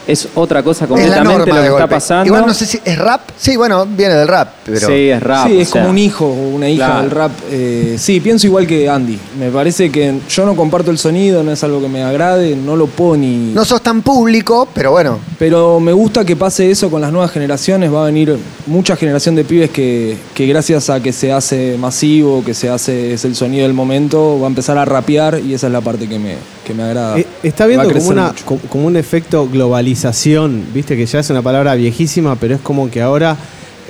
es 0.07 0.27
otra 0.35 0.63
cosa 0.63 0.85
Es 0.85 0.89
completamente 0.89 1.37
norma 1.37 1.55
lo 1.55 1.61
que 1.61 1.67
está 1.67 1.87
pasando. 1.87 2.25
Igual 2.27 2.45
no 2.47 2.53
sé 2.53 2.65
si 2.65 2.79
es 2.83 2.97
rap. 2.97 3.21
Sí, 3.37 3.57
bueno, 3.57 3.85
viene 3.85 4.15
del 4.15 4.27
rap. 4.27 4.49
Pero 4.65 4.87
Sí, 4.87 5.09
es 5.09 5.21
rap. 5.21 5.47
sí, 5.47 5.59
es 5.59 5.69
sea, 5.69 5.81
como 5.81 5.91
un 5.91 5.97
hijo 5.97 6.25
o 6.25 6.49
una 6.55 6.69
hija 6.69 6.85
Claro. 6.85 7.01
del 7.01 7.11
rap. 7.11 7.31
Eh, 7.51 7.95
sí, 7.99 8.21
pienso 8.21 8.47
igual 8.47 8.65
que 8.65 8.87
Andy. 8.89 9.19
Me 9.37 9.49
parece 9.49 9.91
que 9.91 10.15
yo 10.29 10.45
no 10.45 10.55
comparto 10.55 10.91
el 10.91 10.97
sonido, 10.97 11.43
no 11.43 11.51
es 11.51 11.61
algo 11.63 11.81
que 11.81 11.89
me 11.89 12.03
agrade, 12.03 12.55
no 12.55 12.77
lo 12.77 12.87
puedo 12.87 13.17
ni... 13.17 13.51
No 13.53 13.65
sos 13.65 13.81
tan 13.81 14.01
público, 14.01 14.67
pero 14.73 14.91
bueno. 14.91 15.19
Pero 15.39 15.79
me 15.79 15.93
gusta 15.93 16.25
que 16.25 16.35
pase 16.35 16.71
eso 16.71 16.89
con 16.89 16.99
las 16.99 17.11
nuevas 17.11 17.31
generaciones. 17.31 17.93
Va 17.93 18.03
a 18.03 18.05
venir 18.07 18.35
mucha 18.65 18.95
generación 18.95 19.35
de 19.35 19.43
pibes 19.43 19.69
que, 19.69 20.17
que 20.33 20.47
gracias 20.47 20.89
a 20.89 20.99
que 20.99 21.13
se 21.13 21.31
hace 21.31 21.77
masivo, 21.77 22.43
que 22.43 22.55
se 22.55 22.69
hace 22.69 23.13
es 23.13 23.23
el 23.23 23.35
sonido 23.35 23.63
del 23.63 23.73
momento, 23.73 24.39
va 24.39 24.47
a 24.47 24.49
empezar 24.49 24.77
a 24.79 24.85
rapear 24.85 25.39
y 25.39 25.53
esa 25.53 25.67
es 25.67 25.73
la 25.73 25.81
parte 25.81 26.07
que 26.07 26.17
me, 26.17 26.35
que 26.65 26.73
me 26.73 26.83
agrada. 26.83 27.19
Eh, 27.19 27.27
está 27.43 27.67
viendo 27.67 27.91
como, 27.91 28.09
una, 28.09 28.27
mucho. 28.29 28.45
como 28.67 28.87
un 28.87 28.97
efecto 28.97 29.47
globalización, 29.47 30.65
viste 30.73 30.97
que 30.97 31.05
ya 31.05 31.19
es 31.19 31.29
una 31.29 31.43
palabra 31.43 31.75
viejísima, 31.75 32.35
pero 32.35 32.55
es 32.55 32.61
como 32.61 32.89
que 32.89 33.03
ahora 33.03 33.37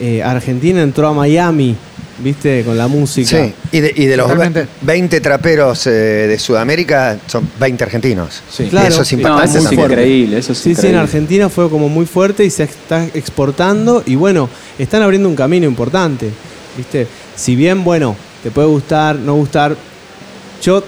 eh, 0.02 0.22
Argentina 0.22 0.82
entró 0.82 1.08
a 1.08 1.14
Miami, 1.14 1.76
viste, 2.20 2.64
con 2.64 2.78
la 2.78 2.88
música. 2.88 3.46
Sí. 3.46 3.54
Y 3.72 3.80
de, 3.80 3.94
y 3.96 4.06
de 4.06 4.18
los 4.18 4.28
Totalmente. 4.28 4.68
20 4.82 5.22
traperos 5.22 5.88
eh, 5.88 5.92
de 5.92 6.40
Sudamérica, 6.40 7.18
son 7.28 7.50
20 7.60 7.84
argentinos. 7.84 8.42
Sí. 8.50 8.66
Claro. 8.66 8.88
Eso 8.88 9.02
es 9.02 9.14
No, 9.18 9.42
eso 9.42 9.74
increíble, 9.74 10.38
eso 10.40 10.52
es 10.54 10.58
Sí, 10.58 10.76
sí, 10.76 10.88
en. 10.88 10.96
Argentina 10.96 11.50
fue 11.50 11.70
como 11.70 11.90
muy 11.90 12.06
fuerte 12.06 12.44
y 12.46 12.50
se 12.50 12.64
está 12.64 13.06
exportando 13.14 14.04
y 14.06 14.16
bueno, 14.16 14.50
están 14.78 15.02
abriendo 15.02 15.30
un 15.30 15.36
camino 15.36 15.66
importante, 15.66 16.30
¿viste? 16.76 17.08
Si 17.36 17.56
bien, 17.56 17.84
bueno, 17.84 18.16
te 18.44 18.52
puede 18.52 18.68
gustar, 18.68 19.16
no 19.16 19.36
gustar, 19.36 19.76
yo 20.62 20.84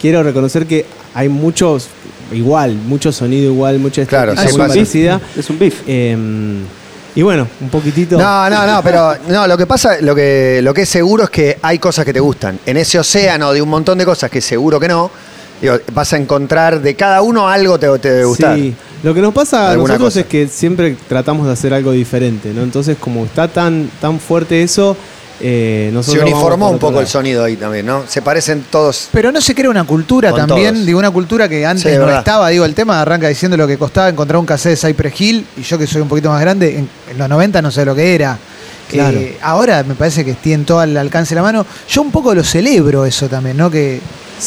quiero 0.00 0.22
reconocer 0.22 0.66
que 0.66 0.86
hay 1.14 1.28
muchos 1.28 1.88
igual, 2.32 2.74
mucho 2.74 3.10
sonido 3.12 3.50
igual, 3.50 3.78
mucha 3.78 4.04
Claro, 4.06 4.32
estética 4.32 4.52
sí, 4.52 4.58
muy 4.58 4.68
parecida. 4.68 5.20
Es 5.36 5.50
un 5.50 5.58
beef. 5.58 5.82
Eh, 5.86 6.16
y 7.14 7.22
bueno, 7.22 7.48
un 7.60 7.68
poquitito. 7.68 8.16
No, 8.18 8.48
no, 8.48 8.66
no, 8.66 8.82
pero 8.82 9.14
no, 9.28 9.46
lo 9.46 9.56
que 9.56 9.66
pasa, 9.66 10.00
lo 10.00 10.14
que, 10.14 10.60
lo 10.62 10.72
que 10.72 10.82
es 10.82 10.88
seguro 10.88 11.24
es 11.24 11.30
que 11.30 11.58
hay 11.62 11.78
cosas 11.78 12.04
que 12.04 12.12
te 12.12 12.20
gustan. 12.20 12.58
En 12.64 12.76
ese 12.76 12.98
océano 12.98 13.52
de 13.52 13.62
un 13.62 13.68
montón 13.68 13.98
de 13.98 14.04
cosas 14.04 14.30
que 14.30 14.40
seguro 14.40 14.78
que 14.78 14.88
no, 14.88 15.10
digo, 15.60 15.76
vas 15.92 16.12
a 16.12 16.16
encontrar 16.16 16.80
de 16.80 16.94
cada 16.94 17.22
uno 17.22 17.48
algo 17.48 17.78
te, 17.78 17.86
te 17.98 18.10
debe 18.10 18.24
gustar. 18.24 18.56
Sí, 18.56 18.74
lo 19.02 19.14
que 19.14 19.20
nos 19.20 19.32
pasa 19.32 19.70
a 19.70 19.76
nosotros 19.76 19.98
cosa. 19.98 20.20
es 20.20 20.26
que 20.26 20.48
siempre 20.48 20.96
tratamos 21.08 21.46
de 21.46 21.52
hacer 21.52 21.72
algo 21.72 21.92
diferente, 21.92 22.52
¿no? 22.52 22.62
Entonces, 22.62 22.96
como 22.98 23.24
está 23.24 23.48
tan, 23.48 23.90
tan 24.00 24.20
fuerte 24.20 24.62
eso, 24.62 24.96
eh, 25.40 25.96
Se 26.02 26.18
uniformó 26.18 26.70
un 26.70 26.78
poco 26.78 27.00
el 27.00 27.06
sonido 27.06 27.44
ahí 27.44 27.56
también, 27.56 27.86
¿no? 27.86 28.04
Se 28.08 28.22
parecen 28.22 28.64
todos. 28.70 29.08
Pero 29.12 29.30
no 29.32 29.40
se 29.40 29.54
crea 29.54 29.70
una 29.70 29.84
cultura 29.84 30.30
Con 30.30 30.46
también, 30.46 30.74
todos. 30.74 30.86
digo, 30.86 30.98
una 30.98 31.10
cultura 31.10 31.48
que 31.48 31.64
antes 31.64 31.82
Sí, 31.84 31.96
no 31.98 32.04
verdad. 32.06 32.18
estaba. 32.20 32.48
Digo, 32.48 32.64
el 32.64 32.74
tema 32.74 33.00
arranca 33.00 33.28
diciendo 33.28 33.56
lo 33.56 33.66
que 33.66 33.78
costaba 33.78 34.08
encontrar 34.08 34.38
un 34.38 34.46
cassette 34.46 34.80
de 34.80 34.88
Cypress 34.88 35.20
Hill, 35.20 35.46
y 35.56 35.62
yo 35.62 35.78
que 35.78 35.86
soy 35.86 36.00
un 36.02 36.08
poquito 36.08 36.30
más 36.30 36.40
grande, 36.40 36.78
en, 36.78 36.88
en 37.10 37.18
los 37.18 37.28
90 37.28 37.62
no 37.62 37.70
sé 37.70 37.84
lo 37.84 37.94
que 37.94 38.14
era. 38.14 38.38
Claro. 38.90 39.18
Eh, 39.18 39.36
ahora 39.42 39.82
me 39.82 39.94
parece 39.94 40.24
que 40.24 40.32
tienen 40.34 40.64
todo 40.64 40.80
al 40.80 40.96
alcance 40.96 41.34
de 41.34 41.36
la 41.36 41.42
mano. 41.42 41.66
Yo 41.90 42.00
un 42.02 42.10
poco 42.10 42.34
lo 42.34 42.42
celebro 42.42 43.04
eso 43.04 43.28
también, 43.28 43.56
¿no? 43.56 43.70
Que 43.70 44.00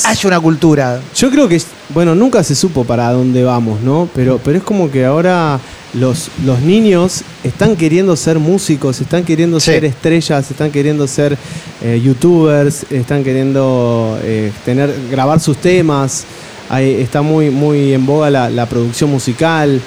haya 0.05 0.27
una 0.27 0.39
cultura. 0.39 0.99
Yo 1.15 1.29
creo 1.29 1.47
que, 1.47 1.61
bueno, 1.89 2.15
nunca 2.15 2.43
se 2.43 2.55
supo 2.55 2.83
para 2.83 3.11
dónde 3.11 3.43
vamos, 3.43 3.81
¿no? 3.81 4.09
Pero, 4.15 4.39
pero 4.43 4.57
es 4.57 4.63
como 4.63 4.89
que 4.89 5.05
ahora 5.05 5.59
los, 5.93 6.29
los 6.45 6.61
niños 6.61 7.23
están 7.43 7.75
queriendo 7.75 8.15
ser 8.15 8.39
músicos, 8.39 9.01
están 9.01 9.23
queriendo 9.23 9.59
Sí. 9.59 9.71
ser 9.71 9.85
estrellas, 9.85 10.49
están 10.49 10.71
queriendo 10.71 11.05
ser 11.07 11.37
eh, 11.83 12.01
youtubers, 12.03 12.85
están 12.89 13.23
queriendo 13.23 14.17
eh, 14.23 14.51
tener, 14.65 14.93
grabar 15.09 15.39
sus 15.39 15.57
temas. 15.57 16.23
Ahí 16.69 16.93
está 17.01 17.21
muy, 17.21 17.49
muy 17.49 17.93
en 17.93 18.05
boga 18.05 18.29
la, 18.29 18.49
la 18.49 18.65
producción 18.67 19.09
musical. 19.09 19.81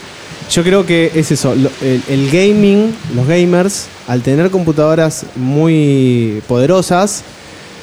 Yo 0.51 0.63
creo 0.63 0.85
que 0.85 1.11
es 1.15 1.33
eso, 1.33 1.55
lo- 1.55 1.71
el, 1.81 2.03
el 2.09 2.31
gaming, 2.31 2.95
los 3.15 3.27
gamers, 3.27 3.87
al 4.07 4.21
tener 4.21 4.51
computadoras 4.51 5.25
muy 5.37 6.43
poderosas, 6.47 7.23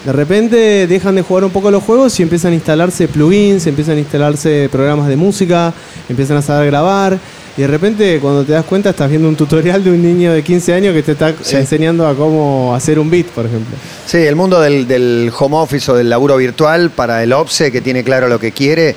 de 0.05 0.11
repente 0.13 0.85
dejan 0.87 1.15
de 1.15 1.21
jugar 1.23 1.43
un 1.43 1.51
poco 1.51 1.71
los 1.71 1.81
juegos 1.83 2.19
y 2.19 2.23
empiezan 2.23 2.51
a 2.51 2.55
instalarse 2.55 3.07
plugins, 3.07 3.65
empiezan 3.67 3.97
a 3.97 3.99
instalarse 3.99 4.69
programas 4.71 5.07
de 5.07 5.15
música, 5.15 5.73
empiezan 6.09 6.37
a 6.37 6.41
saber 6.43 6.67
grabar. 6.67 7.17
Y 7.57 7.61
de 7.61 7.67
repente, 7.67 8.19
cuando 8.21 8.43
te 8.45 8.53
das 8.53 8.63
cuenta, 8.65 8.91
estás 8.91 9.09
viendo 9.09 9.27
un 9.27 9.35
tutorial 9.35 9.83
de 9.83 9.89
un 9.91 10.01
niño 10.01 10.31
de 10.33 10.41
15 10.41 10.73
años 10.73 10.93
que 10.93 11.03
te 11.03 11.11
está 11.11 11.33
Sí. 11.41 11.57
enseñando 11.57 12.07
a 12.07 12.15
cómo 12.15 12.73
hacer 12.73 12.97
un 12.97 13.09
beat, 13.09 13.27
por 13.27 13.45
ejemplo. 13.45 13.75
Sí, 14.05 14.17
el 14.17 14.35
mundo 14.37 14.61
del, 14.61 14.87
del 14.87 15.31
home 15.37 15.57
office 15.57 15.91
o 15.91 15.95
del 15.95 16.09
laburo 16.09 16.37
virtual 16.37 16.91
para 16.91 17.21
el 17.23 17.33
OPSE 17.33 17.71
que 17.71 17.81
tiene 17.81 18.03
claro 18.03 18.29
lo 18.29 18.39
que 18.39 18.51
quiere 18.53 18.95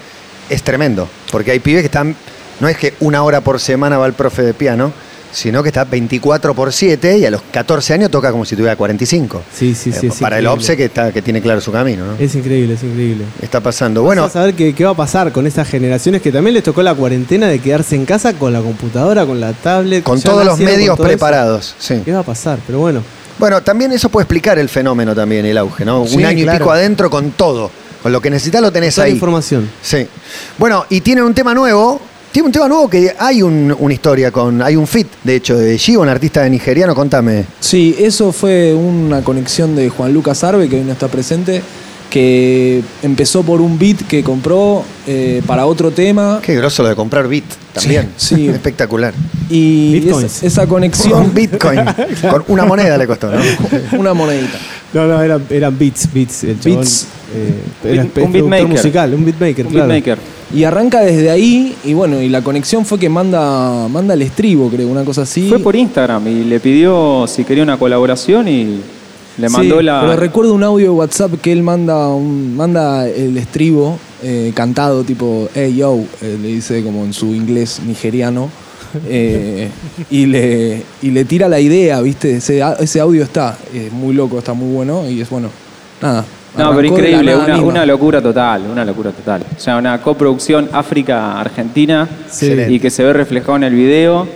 es 0.48 0.62
tremendo. 0.62 1.08
Porque 1.32 1.50
hay 1.50 1.58
pibes 1.58 1.82
que 1.82 1.86
están. 1.86 2.14
No 2.60 2.68
es 2.68 2.76
que 2.76 2.94
una 3.00 3.24
hora 3.24 3.40
por 3.40 3.58
semana 3.58 3.98
va 3.98 4.06
el 4.06 4.12
profe 4.12 4.42
de 4.42 4.54
piano, 4.54 4.92
sino 5.34 5.62
que 5.64 5.70
está 5.70 5.84
24 5.84 6.54
por 6.54 6.72
7 6.72 7.18
y 7.18 7.26
a 7.26 7.30
los 7.30 7.42
14 7.50 7.94
años 7.94 8.10
toca 8.10 8.30
como 8.30 8.44
si 8.44 8.54
tuviera 8.54 8.76
45. 8.76 9.42
Sí, 9.52 9.74
sí, 9.74 9.90
sí. 9.92 10.06
Eh, 10.06 10.10
para 10.20 10.38
el. 10.38 10.46
OPSE 10.46 10.76
que, 10.76 10.84
está, 10.84 11.12
que 11.12 11.20
tiene 11.22 11.42
claro 11.42 11.60
su 11.60 11.72
camino, 11.72 12.06
¿no? 12.06 12.14
Es 12.18 12.34
increíble, 12.36 12.74
es 12.74 12.82
increíble. 12.84 13.24
Está 13.42 13.60
pasando. 13.60 14.02
Bueno, 14.02 14.22
Vamos 14.22 14.36
a 14.36 14.38
saber 14.40 14.54
qué, 14.54 14.72
qué 14.74 14.84
va 14.84 14.92
a 14.92 14.96
pasar 14.96 15.32
con 15.32 15.46
estas 15.46 15.68
generaciones 15.68 16.22
que 16.22 16.30
también 16.30 16.54
les 16.54 16.62
tocó 16.62 16.82
la 16.82 16.94
cuarentena 16.94 17.48
de 17.48 17.58
quedarse 17.58 17.96
en 17.96 18.04
casa 18.06 18.32
con 18.34 18.52
la 18.52 18.60
computadora, 18.60 19.26
con 19.26 19.40
la 19.40 19.52
tablet. 19.52 20.04
con 20.04 20.20
todos 20.20 20.44
los 20.44 20.54
nacieron 20.58 20.76
medios 20.76 20.94
eso. 20.94 21.02
preparados. 21.02 21.74
Sí. 21.78 22.00
¿Qué 22.04 22.12
va 22.12 22.20
a 22.20 22.24
pasar? 22.24 22.58
Pero 22.66 22.78
bueno. 22.78 23.02
Bueno, 23.38 23.60
también 23.62 23.90
eso 23.90 24.08
puede 24.08 24.22
explicar 24.22 24.58
el 24.60 24.68
fenómeno 24.68 25.12
también, 25.14 25.44
el 25.44 25.58
auge, 25.58 25.84
¿no? 25.84 26.06
Sí, 26.06 26.16
Un 26.16 26.24
año 26.24 26.44
y 26.44 26.56
pico 26.56 26.70
adentro 26.70 27.10
con 27.10 27.32
todo. 27.32 27.70
Con 28.00 28.12
lo 28.12 28.20
que 28.20 28.30
necesitas 28.30 28.60
lo 28.62 28.70
tenés 28.70 28.94
Toda 28.94 29.06
ahí. 29.06 29.12
información. 29.14 29.68
Sí. 29.82 30.06
Bueno, 30.58 30.84
y 30.90 31.00
tiene 31.00 31.22
un 31.22 31.34
tema 31.34 31.54
nuevo. 31.54 32.00
Tiene 32.34 32.46
un 32.48 32.52
tema 32.52 32.66
nuevo 32.66 32.90
que 32.90 33.14
hay 33.16 33.42
un- 33.42 33.72
una 33.78 33.94
historia 33.94 34.32
con. 34.32 34.60
Hay 34.60 34.74
un 34.74 34.88
fit, 34.88 35.06
de 35.22 35.36
hecho, 35.36 35.56
de 35.56 35.78
Givo, 35.78 36.02
un 36.02 36.08
artista 36.08 36.48
nigeriano. 36.48 36.92
Contame. 36.92 37.44
Sí, 37.60 37.94
eso 37.96 38.32
fue 38.32 38.74
una 38.74 39.22
conexión 39.22 39.76
de 39.76 39.88
Juan 39.88 40.12
Lucas 40.12 40.42
Arbe, 40.42 40.68
que 40.68 40.74
hoy 40.80 40.82
no 40.82 40.90
está 40.90 41.06
presente, 41.06 41.62
que 42.10 42.82
empezó 43.04 43.44
por 43.44 43.60
un 43.60 43.78
beat 43.78 43.98
que 44.08 44.24
compró 44.24 44.82
eh, 45.06 45.42
para 45.46 45.66
otro 45.66 45.92
tema. 45.92 46.40
Qué 46.42 46.56
groso 46.56 46.82
lo 46.82 46.88
de 46.88 46.96
comprar 46.96 47.28
bit 47.28 47.44
también. 47.72 48.10
Sí, 48.16 48.34
sí. 48.34 48.48
Espectacular. 48.48 49.14
Y 49.48 50.00
Bitcoins. 50.00 50.36
esa, 50.38 50.46
esa 50.48 50.66
conexión. 50.66 51.26
Un 51.26 51.34
bitcoin. 51.34 51.82
con 52.30 52.42
una 52.48 52.64
moneda 52.64 52.98
le 52.98 53.06
costó, 53.06 53.30
¿no? 53.30 53.38
una 53.98 54.12
monedita. 54.12 54.58
No, 54.92 55.06
no, 55.06 55.22
eran, 55.22 55.44
eran 55.50 55.78
beats, 55.78 56.12
beats. 56.12 56.42
El 56.42 56.58
chabón, 56.58 56.78
Beats. 56.80 57.06
eh, 57.32 57.92
era 57.92 58.02
Un 58.02 58.32
beatmaker. 58.32 58.66
musical, 58.66 59.14
un 59.14 59.24
beatmaker, 59.24 59.66
Un 59.66 59.72
claro. 59.72 59.88
beatmaker. 59.88 60.18
Y 60.54 60.64
arranca 60.64 61.00
desde 61.00 61.30
ahí, 61.30 61.74
y 61.84 61.94
bueno, 61.94 62.20
y 62.22 62.28
la 62.28 62.42
conexión 62.42 62.84
fue 62.86 62.98
que 62.98 63.08
manda, 63.08 63.88
manda 63.88 64.14
el 64.14 64.22
estribo, 64.22 64.68
creo, 64.70 64.88
una 64.88 65.04
cosa 65.04 65.22
así. 65.22 65.48
Fue 65.48 65.58
por 65.58 65.74
Instagram 65.74 66.28
y 66.28 66.44
le 66.44 66.60
pidió 66.60 67.26
si 67.26 67.44
quería 67.44 67.64
una 67.64 67.76
colaboración 67.76 68.46
y 68.46 68.80
le 69.36 69.48
Sí, 69.48 69.52
mandó 69.52 69.82
la. 69.82 70.00
Pero 70.02 70.16
recuerdo 70.16 70.54
un 70.54 70.62
audio 70.62 70.86
de 70.86 70.90
WhatsApp 70.90 71.32
que 71.42 71.50
él 71.50 71.62
manda 71.64 72.08
un, 72.08 72.54
manda 72.56 73.08
el 73.08 73.36
estribo 73.36 73.98
eh, 74.22 74.52
cantado, 74.54 75.02
tipo, 75.02 75.48
hey 75.54 75.74
yo, 75.76 75.98
eh, 76.22 76.38
le 76.40 76.48
dice 76.48 76.84
como 76.84 77.04
en 77.04 77.12
su 77.12 77.34
inglés 77.34 77.80
nigeriano. 77.84 78.48
eh, 79.08 79.70
y, 80.08 80.26
le, 80.26 80.84
y 81.02 81.10
le 81.10 81.24
tira 81.24 81.48
la 81.48 81.58
idea, 81.58 82.00
¿viste? 82.00 82.36
Ese, 82.36 82.62
ese 82.78 83.00
audio 83.00 83.24
está, 83.24 83.58
es 83.74 83.92
muy 83.92 84.14
loco, 84.14 84.38
está 84.38 84.52
muy 84.54 84.72
bueno 84.72 85.10
y 85.10 85.20
es 85.20 85.28
bueno. 85.28 85.48
Nada. 86.00 86.24
No, 86.56 86.74
pero 86.74 86.86
increíble, 86.86 87.32
nada 87.36 87.60
una, 87.60 87.84
locura 87.84 88.22
total, 88.22 88.62
una 88.70 88.84
locura 88.84 89.10
total. 89.10 89.42
O 89.56 89.60
sea, 89.60 89.76
una 89.76 90.00
coproducción 90.00 90.68
África-Argentina 90.72 92.08
Sí. 92.30 92.52
y 92.68 92.78
que 92.80 92.90
se 92.90 93.02
ve 93.02 93.12
reflejado 93.12 93.56
en 93.56 93.64
el 93.64 93.74
video. 93.74 94.26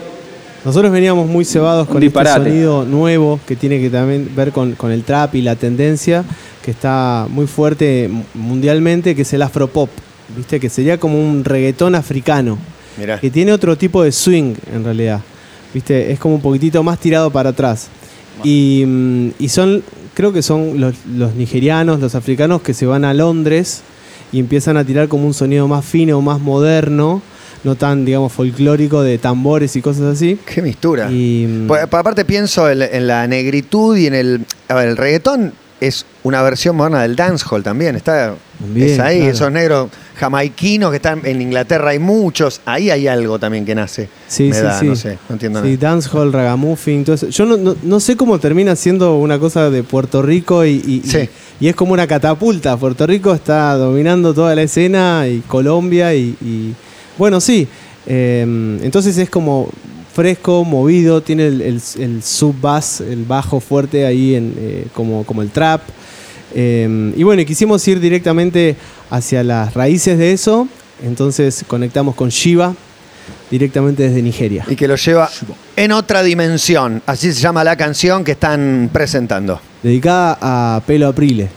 Nosotros 0.64 0.90
veníamos 0.92 1.28
muy 1.28 1.44
cebados 1.44 1.86
Un 1.86 1.94
con 1.94 2.02
este 2.02 2.06
disparate. 2.06 2.50
sonido 2.50 2.84
nuevo 2.84 3.38
que 3.46 3.54
tiene 3.56 3.80
que 3.80 3.90
también 3.90 4.30
ver 4.34 4.50
con, 4.52 4.72
con 4.72 4.90
el 4.90 5.04
trap 5.04 5.34
y 5.36 5.42
la 5.42 5.54
tendencia 5.56 6.24
que 6.64 6.72
está 6.72 7.26
muy 7.30 7.46
fuerte 7.46 8.10
mundialmente, 8.34 9.14
que 9.14 9.22
es 9.22 9.32
el 9.32 9.42
afropop, 9.42 9.88
¿viste? 10.36 10.58
Que 10.58 10.68
sería 10.68 10.98
como 10.98 11.18
un 11.18 11.44
reggaetón 11.44 11.94
africano, 11.94 12.58
Mirá. 12.98 13.18
que 13.20 13.30
tiene 13.30 13.52
otro 13.52 13.76
tipo 13.78 14.02
de 14.02 14.10
swing 14.12 14.54
en 14.74 14.84
realidad, 14.84 15.20
¿viste? 15.72 16.10
Es 16.12 16.18
como 16.18 16.34
un 16.34 16.40
poquitito 16.42 16.82
más 16.82 16.98
tirado 16.98 17.30
para 17.30 17.50
atrás. 17.50 17.86
Y, 18.44 18.84
mm, 18.86 19.28
y 19.38 19.48
son, 19.48 19.82
creo 20.18 20.32
que 20.32 20.42
son 20.42 20.80
los, 20.80 20.96
los 21.06 21.36
nigerianos, 21.36 22.00
los 22.00 22.16
africanos 22.16 22.60
que 22.60 22.74
se 22.74 22.86
van 22.86 23.04
a 23.04 23.14
Londres 23.14 23.82
y 24.32 24.40
empiezan 24.40 24.76
a 24.76 24.82
tirar 24.82 25.06
como 25.06 25.28
un 25.28 25.32
sonido 25.32 25.68
más 25.68 25.84
fino, 25.84 26.20
más 26.20 26.40
moderno, 26.40 27.22
no 27.62 27.76
tan, 27.76 28.04
digamos, 28.04 28.32
folclórico 28.32 29.00
de 29.02 29.18
tambores 29.18 29.76
y 29.76 29.80
cosas 29.80 30.16
así. 30.16 30.36
Qué 30.44 30.60
mistura. 30.60 31.08
Y, 31.08 31.46
mm, 31.48 31.66
Pues, 31.68 31.84
aparte 31.84 32.24
pienso 32.24 32.68
en, 32.68 32.82
en 32.82 33.06
la 33.06 33.28
negritud 33.28 33.96
y 33.96 34.08
en 34.08 34.14
el... 34.14 34.44
A 34.66 34.74
ver, 34.74 34.88
el 34.88 34.96
reggaetón 34.96 35.52
es 35.80 36.04
una 36.24 36.42
versión 36.42 36.76
moderna 36.76 37.02
del 37.02 37.14
dancehall 37.16 37.62
también. 37.62 37.94
Está, 37.96 38.34
es 38.76 38.98
ahí, 38.98 39.18
claro. 39.18 39.32
esos 39.32 39.52
negros 39.52 39.90
jamaiquinos 40.16 40.90
que 40.90 40.96
están 40.96 41.20
en 41.24 41.40
Inglaterra 41.40 41.90
hay 41.90 41.98
muchos. 41.98 42.60
Ahí 42.64 42.90
hay 42.90 43.06
algo 43.06 43.38
también 43.38 43.64
que 43.64 43.74
nace. 43.74 44.08
Sí, 44.26 44.44
Me 44.48 44.54
sí, 44.56 44.62
da, 44.62 44.80
sí. 44.80 44.86
no 44.86 44.96
sé, 44.96 45.18
no 45.28 45.34
entiendo 45.34 45.62
Sí, 45.62 45.76
nada. 45.76 45.90
dancehall, 45.94 46.32
ragamuffin, 46.32 47.04
todo 47.04 47.14
eso. 47.14 47.28
Yo 47.28 47.46
no, 47.46 47.56
no- 47.56 47.76
no 47.82 48.00
sé 48.00 48.16
cómo 48.16 48.38
termina 48.38 48.74
siendo 48.76 49.16
una 49.18 49.38
cosa 49.38 49.70
de 49.70 49.82
Puerto 49.84 50.20
Rico 50.22 50.64
y, 50.64 50.70
y- 50.84 51.02
y- 51.04 51.08
Sí. 51.08 51.28
y 51.60 51.68
es 51.68 51.76
como 51.76 51.92
una 51.92 52.06
catapulta. 52.06 52.76
Puerto 52.76 53.06
Rico 53.06 53.32
está 53.32 53.74
dominando 53.74 54.34
toda 54.34 54.54
la 54.54 54.62
escena 54.62 55.26
y 55.28 55.40
Colombia 55.46 56.14
y, 56.14 56.36
y- 56.40 56.74
bueno, 57.16 57.40
sí. 57.40 57.68
Eh, 58.10 58.42
entonces 58.82 59.16
es 59.18 59.28
como 59.30 59.68
fresco, 60.18 60.64
movido, 60.64 61.22
tiene 61.22 61.46
el, 61.46 61.62
el, 61.62 61.82
el 62.00 62.22
sub-bass, 62.24 63.02
el 63.02 63.24
bajo 63.24 63.60
fuerte 63.60 64.04
ahí 64.04 64.34
en, 64.34 64.52
eh, 64.58 64.86
como, 64.92 65.22
como 65.22 65.42
el 65.42 65.50
trap. 65.50 65.80
Eh, 66.56 67.12
y 67.16 67.22
bueno, 67.22 67.40
y 67.42 67.44
quisimos 67.44 67.86
ir 67.86 68.00
directamente 68.00 68.74
hacia 69.10 69.44
las 69.44 69.74
raíces 69.74 70.18
de 70.18 70.32
eso. 70.32 70.66
Entonces 71.04 71.64
conectamos 71.68 72.16
con 72.16 72.30
Shiva 72.30 72.74
directamente 73.48 74.02
desde 74.02 74.20
Nigeria. 74.20 74.64
Y 74.66 74.74
que 74.74 74.88
lo 74.88 74.96
lleva 74.96 75.30
en 75.76 75.92
otra 75.92 76.24
dimensión. 76.24 77.00
Así 77.06 77.32
se 77.32 77.40
llama 77.40 77.62
la 77.62 77.76
canción 77.76 78.24
que 78.24 78.32
están 78.32 78.90
presentando. 78.92 79.60
Dedicada 79.84 80.36
a 80.40 80.82
Pelo 80.84 81.06
Aprile. 81.06 81.48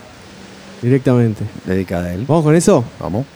Directamente. 0.80 1.42
Dedicada 1.66 2.10
a 2.10 2.14
él. 2.14 2.26
¿Vamos 2.28 2.44
con 2.44 2.54
eso? 2.54 2.84
Vamos. 3.00 3.26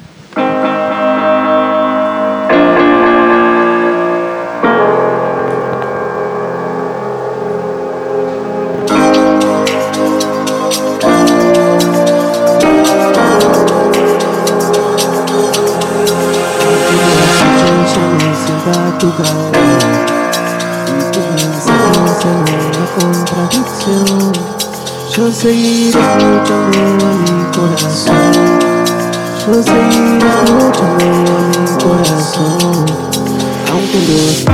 Aunque 33.73 33.99
los 34.09 34.45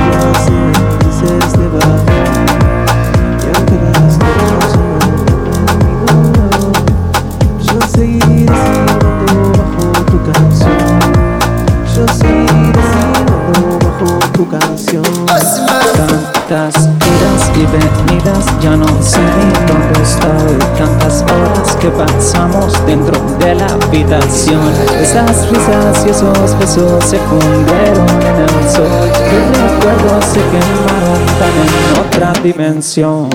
de 1.53 1.67
bajo, 1.67 2.13
yo 7.61 7.77
seguiré 7.93 8.45
bajo 9.57 9.85
tu 10.05 10.17
canción, 10.31 10.99
yo 11.95 12.03
seguiré 12.13 12.83
silbando 12.93 13.35
bajo 13.83 14.09
tu 14.33 14.43
canción. 14.47 15.03
Tantas 15.95 16.75
idas 16.85 17.43
y 17.55 17.63
venidas, 17.65 18.45
ya 18.61 18.73
no 18.75 18.87
sé 19.01 19.32
que 21.83 21.89
pasamos 21.89 22.73
dentro 22.85 23.19
de 23.39 23.55
la 23.55 23.65
habitación. 23.65 24.61
Esas 25.01 25.49
risas 25.49 26.05
y 26.05 26.11
esos 26.11 26.57
besos 26.57 27.03
se 27.03 27.17
fundieron 27.17 28.07
en 28.21 28.37
el 28.41 28.69
sol. 28.71 28.87
Tus 29.11 29.61
recuerdos 29.61 30.25
se 30.25 30.39
quemaron 30.39 31.25
tan 31.39 31.55
en 31.59 31.99
otra 31.99 32.33
dimensión. 32.41 33.29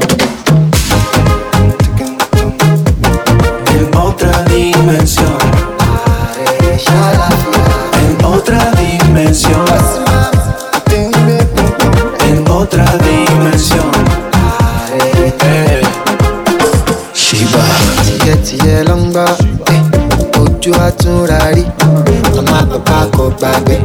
En 3.66 3.96
otra 3.98 4.44
dimensión. 4.44 5.57
Ojú 20.72 22.42
màmá 22.50 22.60
bàbá 22.84 22.98
kò 23.16 23.24
gbàgbé. 23.38 23.76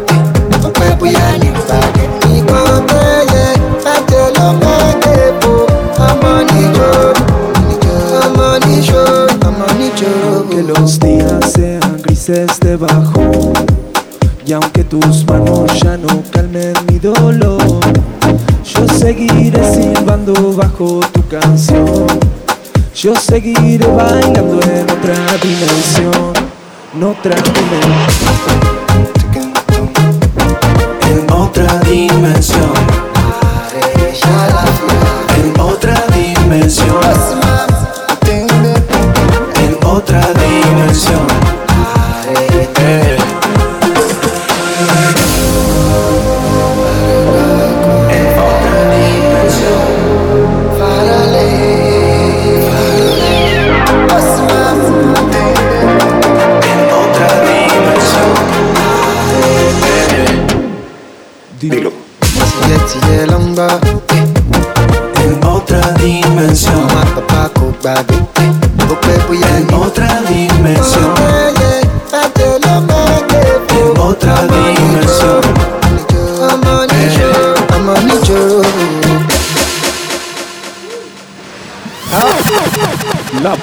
Bóyá 1.00 1.28
ọmọ 2.70 2.70
ọmọ 2.78 3.00
ọmọ. 4.48 4.74
Que 10.50 10.62
los 10.62 11.00
días 11.00 11.52
sean 11.54 12.02
grises 12.04 12.60
debajo 12.60 13.54
Y 14.46 14.54
aunque 14.54 14.84
tus 14.84 15.26
manos 15.26 15.72
ya 15.84 15.98
no 15.98 16.22
calmen 16.32 16.74
mi 16.88 17.00
dolor 17.00 17.62
Yo 18.64 18.88
seguiré 19.00 19.62
silbando 19.74 20.34
bajo 20.54 21.00
tu 21.14 21.22
canción. 21.28 22.08
Yo 22.96 23.16
seguiré 23.16 23.88
bailando 23.88 24.60
en 24.62 24.90
otra 24.92 25.16
dimensión 25.42 26.43
En 26.96 27.04
otra 27.04 27.36
dimensión 27.36 28.34
En 31.10 31.32
otra 31.32 31.80
dimensión. 31.80 32.13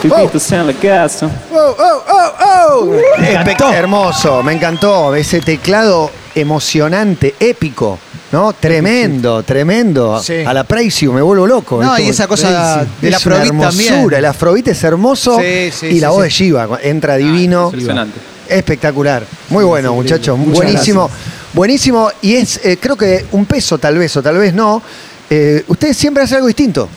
Los 0.03 0.13
pipitos 0.21 0.53
en 0.53 0.67
la 0.67 0.73
casa. 0.75 1.31
Oh, 1.53 1.75
oh, 1.79 2.03
oh, 2.09 2.81
oh. 2.81 2.97
Espe- 3.19 3.75
Hermoso, 3.75 4.43
me 4.43 4.53
encantó 4.53 5.15
ese 5.15 5.41
teclado 5.41 6.11
emocionante, 6.35 7.35
épico, 7.39 7.99
¿no? 8.33 8.53
Tremendo, 8.55 9.43
tremendo. 9.43 10.23
Sí. 10.23 10.39
A 10.47 10.55
la 10.55 10.65
Precio, 10.65 11.13
me 11.13 11.21
vuelvo 11.21 11.47
loco. 11.47 11.83
No, 11.83 11.99
y 11.99 12.09
esa 12.09 12.27
cosa 12.27 12.83
Es 12.83 13.01
del 13.01 13.09
una 13.11 13.17
Afrobeat 13.19 13.47
hermosura, 13.47 13.69
también. 13.71 14.15
El 14.15 14.25
Afrobeat 14.25 14.69
es 14.69 14.85
hermoso 14.85 15.39
Sí, 15.39 15.71
sí, 15.73 15.87
y 15.87 16.01
la 16.01 16.09
sí, 16.09 16.15
voz 16.15 16.23
sí. 16.23 16.23
de 16.25 16.31
Shiva 16.31 16.69
entra 16.83 17.17
divino. 17.17 17.65
Impresionante. 17.67 18.19
Espectacular. 18.49 19.25
Muy 19.51 19.65
bueno, 19.65 19.95
muchachos. 19.95 20.39
Buenísimo. 20.39 21.11
Buenísimo. 21.53 22.11
Y 22.23 22.35
es, 22.37 22.61
eh, 22.65 22.79
creo 22.81 22.97
que 22.97 23.27
un 23.33 23.45
peso 23.45 23.79
tal 23.79 23.99
vez 23.99 24.17
o 24.17 24.23
tal 24.23 24.39
vez 24.39 24.55
no. 24.55 24.83
Eh, 25.29 25.65
ustedes 25.69 25.97
siempre 25.97 26.23
hacen 26.25 26.37
algo 26.37 26.47
distinto. 26.49 26.89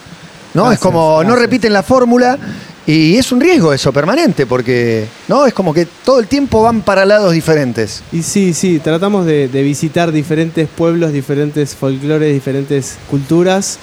¿No? 0.54 0.64
es 0.66 0.80
Gracias, 0.80 0.82
como 0.82 1.24
no 1.24 1.36
repiten 1.36 1.74
la 1.74 1.82
fórmula. 1.84 2.38
Y 2.86 3.16
es 3.16 3.32
un 3.32 3.40
riesgo 3.40 3.72
eso 3.74 3.94
permanente, 3.94 4.46
porque 4.46 5.06
no 5.30 5.46
es 5.46 5.54
como 5.54 5.74
que 5.74 5.86
todo 6.04 6.20
el 6.20 6.28
tiempo 6.28 6.62
van 6.64 6.82
para 6.82 7.06
lados 7.06 7.32
diferentes. 7.32 8.04
Y 8.12 8.24
sí, 8.24 8.54
sí, 8.54 8.80
tratamos 8.80 9.26
de, 9.26 9.48
de 9.48 9.64
visitar 9.64 10.12
diferentes 10.12 10.68
pueblos, 10.68 11.14
diferentes 11.14 11.76
folclores, 11.76 12.34
diferentes 12.34 12.98
culturas 13.10 13.80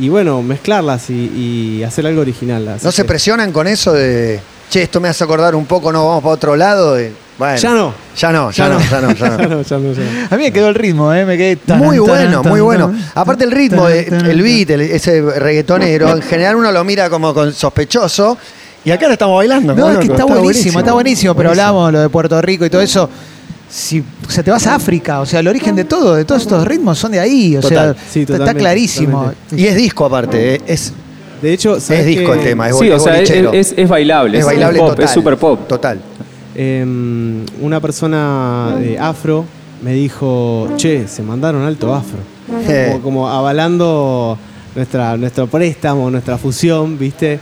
y 0.00 0.08
bueno, 0.08 0.42
mezclarlas 0.42 1.10
y, 1.10 1.78
y 1.78 1.82
hacer 1.84 2.06
algo 2.06 2.22
original. 2.22 2.78
¿No 2.82 2.90
se 2.90 3.04
presionan 3.04 3.52
con 3.52 3.68
eso 3.68 3.92
de, 3.92 4.40
che, 4.68 4.82
esto 4.82 5.00
me 5.00 5.08
hace 5.08 5.22
acordar 5.22 5.54
un 5.54 5.66
poco, 5.66 5.92
no, 5.92 6.06
vamos 6.08 6.22
para 6.22 6.34
otro 6.34 6.56
lado? 6.56 6.94
De- 6.94 7.12
bueno, 7.40 7.56
Ya 7.56 7.70
no. 7.74 7.94
Ya 8.16 8.30
no, 8.32 8.50
ya, 8.52 8.68
no, 8.68 8.80
ya 8.80 9.00
no, 9.00 9.12
ya 9.12 9.28
no. 9.30 9.38
Ya 9.40 9.48
no, 9.48 9.62
ya 9.62 9.78
no, 9.78 9.92
ya 9.92 10.00
no. 10.02 10.28
A 10.30 10.36
mí 10.36 10.42
me 10.44 10.52
quedó 10.52 10.68
el 10.68 10.74
ritmo, 10.76 11.12
¿eh? 11.12 11.24
Me 11.26 11.36
quedé 11.36 11.56
tan, 11.56 11.78
Muy 11.78 11.98
bueno, 11.98 12.42
tan, 12.42 12.52
muy 12.52 12.60
bueno. 12.60 12.94
Aparte 13.14 13.42
el 13.44 13.50
ritmo, 13.50 13.82
tan, 13.84 13.92
de- 13.92 14.02
tan, 14.04 14.26
el 14.26 14.42
beat, 14.42 14.70
el- 14.70 14.80
ese 14.82 15.20
reggaetonero, 15.22 16.10
en 16.14 16.22
general 16.22 16.54
uno 16.56 16.70
lo 16.70 16.84
mira 16.84 17.10
como 17.10 17.34
con 17.34 17.52
sospechoso. 17.52 18.38
Y 18.84 18.90
acá 18.92 19.06
lo 19.08 19.12
estamos 19.14 19.36
bailando. 19.36 19.74
No, 19.74 19.90
es 19.90 19.98
que 19.98 20.06
está 20.12 20.24
buenísimo, 20.24 20.78
está 20.78 20.92
buenísimo, 20.92 21.34
pero 21.34 21.48
Buenísimo. 21.50 21.68
hablábamos 21.68 21.92
lo 21.92 22.00
de 22.00 22.08
Puerto 22.08 22.40
Rico 22.40 22.64
y 22.64 22.70
todo 22.70 22.80
eso. 22.82 23.10
Si, 23.68 24.00
o 24.26 24.30
sea, 24.30 24.42
te 24.42 24.50
vas 24.50 24.66
a 24.66 24.74
África, 24.74 25.20
o 25.20 25.26
sea, 25.26 25.40
el 25.40 25.48
origen 25.48 25.76
de 25.76 25.84
todo, 25.84 26.14
de 26.16 26.24
todos 26.24 26.42
estos 26.42 26.66
ritmos 26.66 26.98
son 26.98 27.12
de 27.12 27.20
ahí, 27.20 27.56
o 27.56 27.60
Total. 27.60 27.94
sea, 27.94 28.04
Sí, 28.10 28.20
está- 28.28 28.52
clarísimo. 28.54 29.18
totalmente. 29.26 29.56
Y 29.56 29.66
es 29.66 29.76
disco 29.76 30.04
aparte, 30.06 30.54
eh, 30.56 30.60
es, 30.66 30.92
De 31.40 31.52
hecho, 31.52 31.76
es 31.76 31.84
¿sabes 31.84 32.04
disco 32.04 32.34
el 32.34 32.40
tema. 32.40 32.68
Es, 32.68 32.76
Sí, 32.78 32.84
bol- 32.86 32.92
o 32.92 32.96
es 32.96 33.02
sea, 33.04 33.12
es, 33.14 33.28
bolichero. 33.30 33.52
es- 33.52 33.74
es 33.76 33.88
bailable. 33.88 34.38
Es 34.40 34.44
bailable 34.44 34.78
pop, 34.78 34.88
total. 34.90 35.04
Es 35.04 35.10
super 35.12 35.36
pop. 35.36 35.68
Total. 35.68 36.00
Em, 36.62 37.46
una 37.62 37.80
persona 37.80 38.76
de 38.78 38.98
afro 38.98 39.46
me 39.82 39.94
dijo, 39.94 40.68
che, 40.76 41.08
se 41.08 41.22
mandaron 41.22 41.62
alto 41.64 41.94
afro. 41.94 42.18
Eh. 42.68 42.88
Como, 42.92 43.02
como 43.02 43.28
avalando 43.30 44.36
nuestra, 44.74 45.16
nuestro 45.16 45.46
préstamo, 45.46 46.10
nuestra 46.10 46.36
fusión, 46.36 46.98
¿viste? 46.98 47.40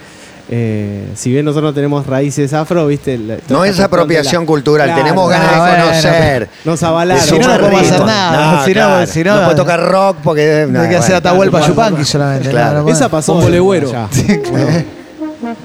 Eh, 0.50 1.08
si 1.16 1.30
bien 1.32 1.44
nosotros 1.44 1.70
no 1.72 1.74
tenemos 1.74 2.06
raíces 2.06 2.52
afro, 2.54 2.86
¿viste? 2.86 3.18
La- 3.18 3.38
No 3.48 3.64
es 3.64 3.80
apropiación 3.80 4.44
la- 4.44 4.46
cultural, 4.46 4.86
Claro, 4.86 5.02
tenemos 5.02 5.28
ganas 5.28 5.52
de 5.52 5.58
bueno, 5.58 5.84
conocer. 5.86 6.48
Nos 6.64 6.82
avalaron. 6.84 7.24
Si 7.24 7.38
no, 7.40 7.48
no 7.48 7.58
podemos 7.58 7.82
hacer 7.82 8.04
nada. 8.06 8.64
Si 8.64 8.70
no, 8.70 8.74
claro. 8.74 9.06
si 9.08 9.24
no- 9.24 9.42
puede 9.44 9.56
tocar 9.56 9.80
rock 9.90 10.16
porque... 10.22 10.62
Hay 10.62 10.70
no, 10.70 10.88
que 10.88 10.96
hacer. 10.96 11.16
Atahualpa 11.16 11.66
Yupanqui 11.66 12.04
solamente. 12.04 12.50
Claro. 12.50 12.78
no, 12.78 12.84
no, 12.84 12.92
Esa 12.92 13.04
no. 13.06 13.10
pasó. 13.10 13.32
Pombo 13.34 13.48
legüero. 13.48 13.90
ya. 13.90 14.08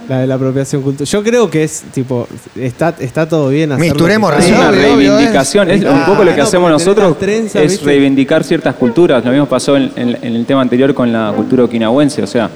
La 0.07 0.19
de 0.19 0.27
la 0.27 0.36
apropiación 0.36 0.81
cultural. 0.81 1.07
Yo 1.07 1.23
creo 1.23 1.49
que 1.49 1.63
es 1.63 1.83
tipo, 1.93 2.27
está, 2.55 2.93
está 2.99 3.27
todo 3.27 3.49
bien 3.49 3.71
hacerlo. 3.71 3.93
Misturemos 3.93 4.33
Es 4.38 4.51
una 4.51 4.69
obvio, 4.69 4.81
reivindicación. 4.81 5.69
Es, 5.71 5.81
un 5.81 5.88
Ah, 5.88 6.05
poco 6.07 6.23
lo 6.23 6.33
que 6.36 6.41
hacemos 6.41 6.69
nosotros 6.69 7.15
es 7.21 7.53
¿viste? 7.53 7.86
reivindicar 7.86 8.43
ciertas 8.43 8.75
culturas. 8.75 9.23
Lo 9.25 9.31
mismo 9.31 9.45
pasó 9.47 9.75
en, 9.77 9.91
en- 9.95 10.17
en 10.21 10.36
el 10.36 10.45
tema 10.45 10.62
anterior 10.62 10.93
con 10.93 11.12
la 11.12 11.33
cultura 11.36 11.63
okinawense. 11.63 12.21
O 12.23 12.27
sea, 12.27 12.49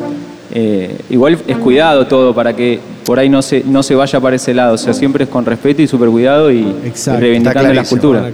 eh, 0.53 0.97
igual 1.09 1.37
es 1.47 1.57
cuidado 1.57 2.07
todo 2.07 2.33
para 2.33 2.55
que 2.55 2.79
por 3.05 3.19
ahí 3.19 3.29
no 3.29 3.41
se, 3.41 3.63
no 3.65 3.83
se 3.83 3.95
vaya 3.95 4.19
para 4.19 4.35
ese 4.35 4.53
lado. 4.53 4.75
O 4.75 4.77
sea, 4.77 4.93
siempre 4.93 5.23
es 5.25 5.29
con 5.29 5.45
respeto 5.45 5.81
y 5.81 5.87
super 5.87 6.09
cuidado 6.09 6.51
y, 6.51 6.59
y 6.59 6.75
Exacto. 6.87 7.19
reivindicando 7.21 7.73
las 7.73 7.87
clarísimo. 7.89 8.01
culturas. 8.01 8.33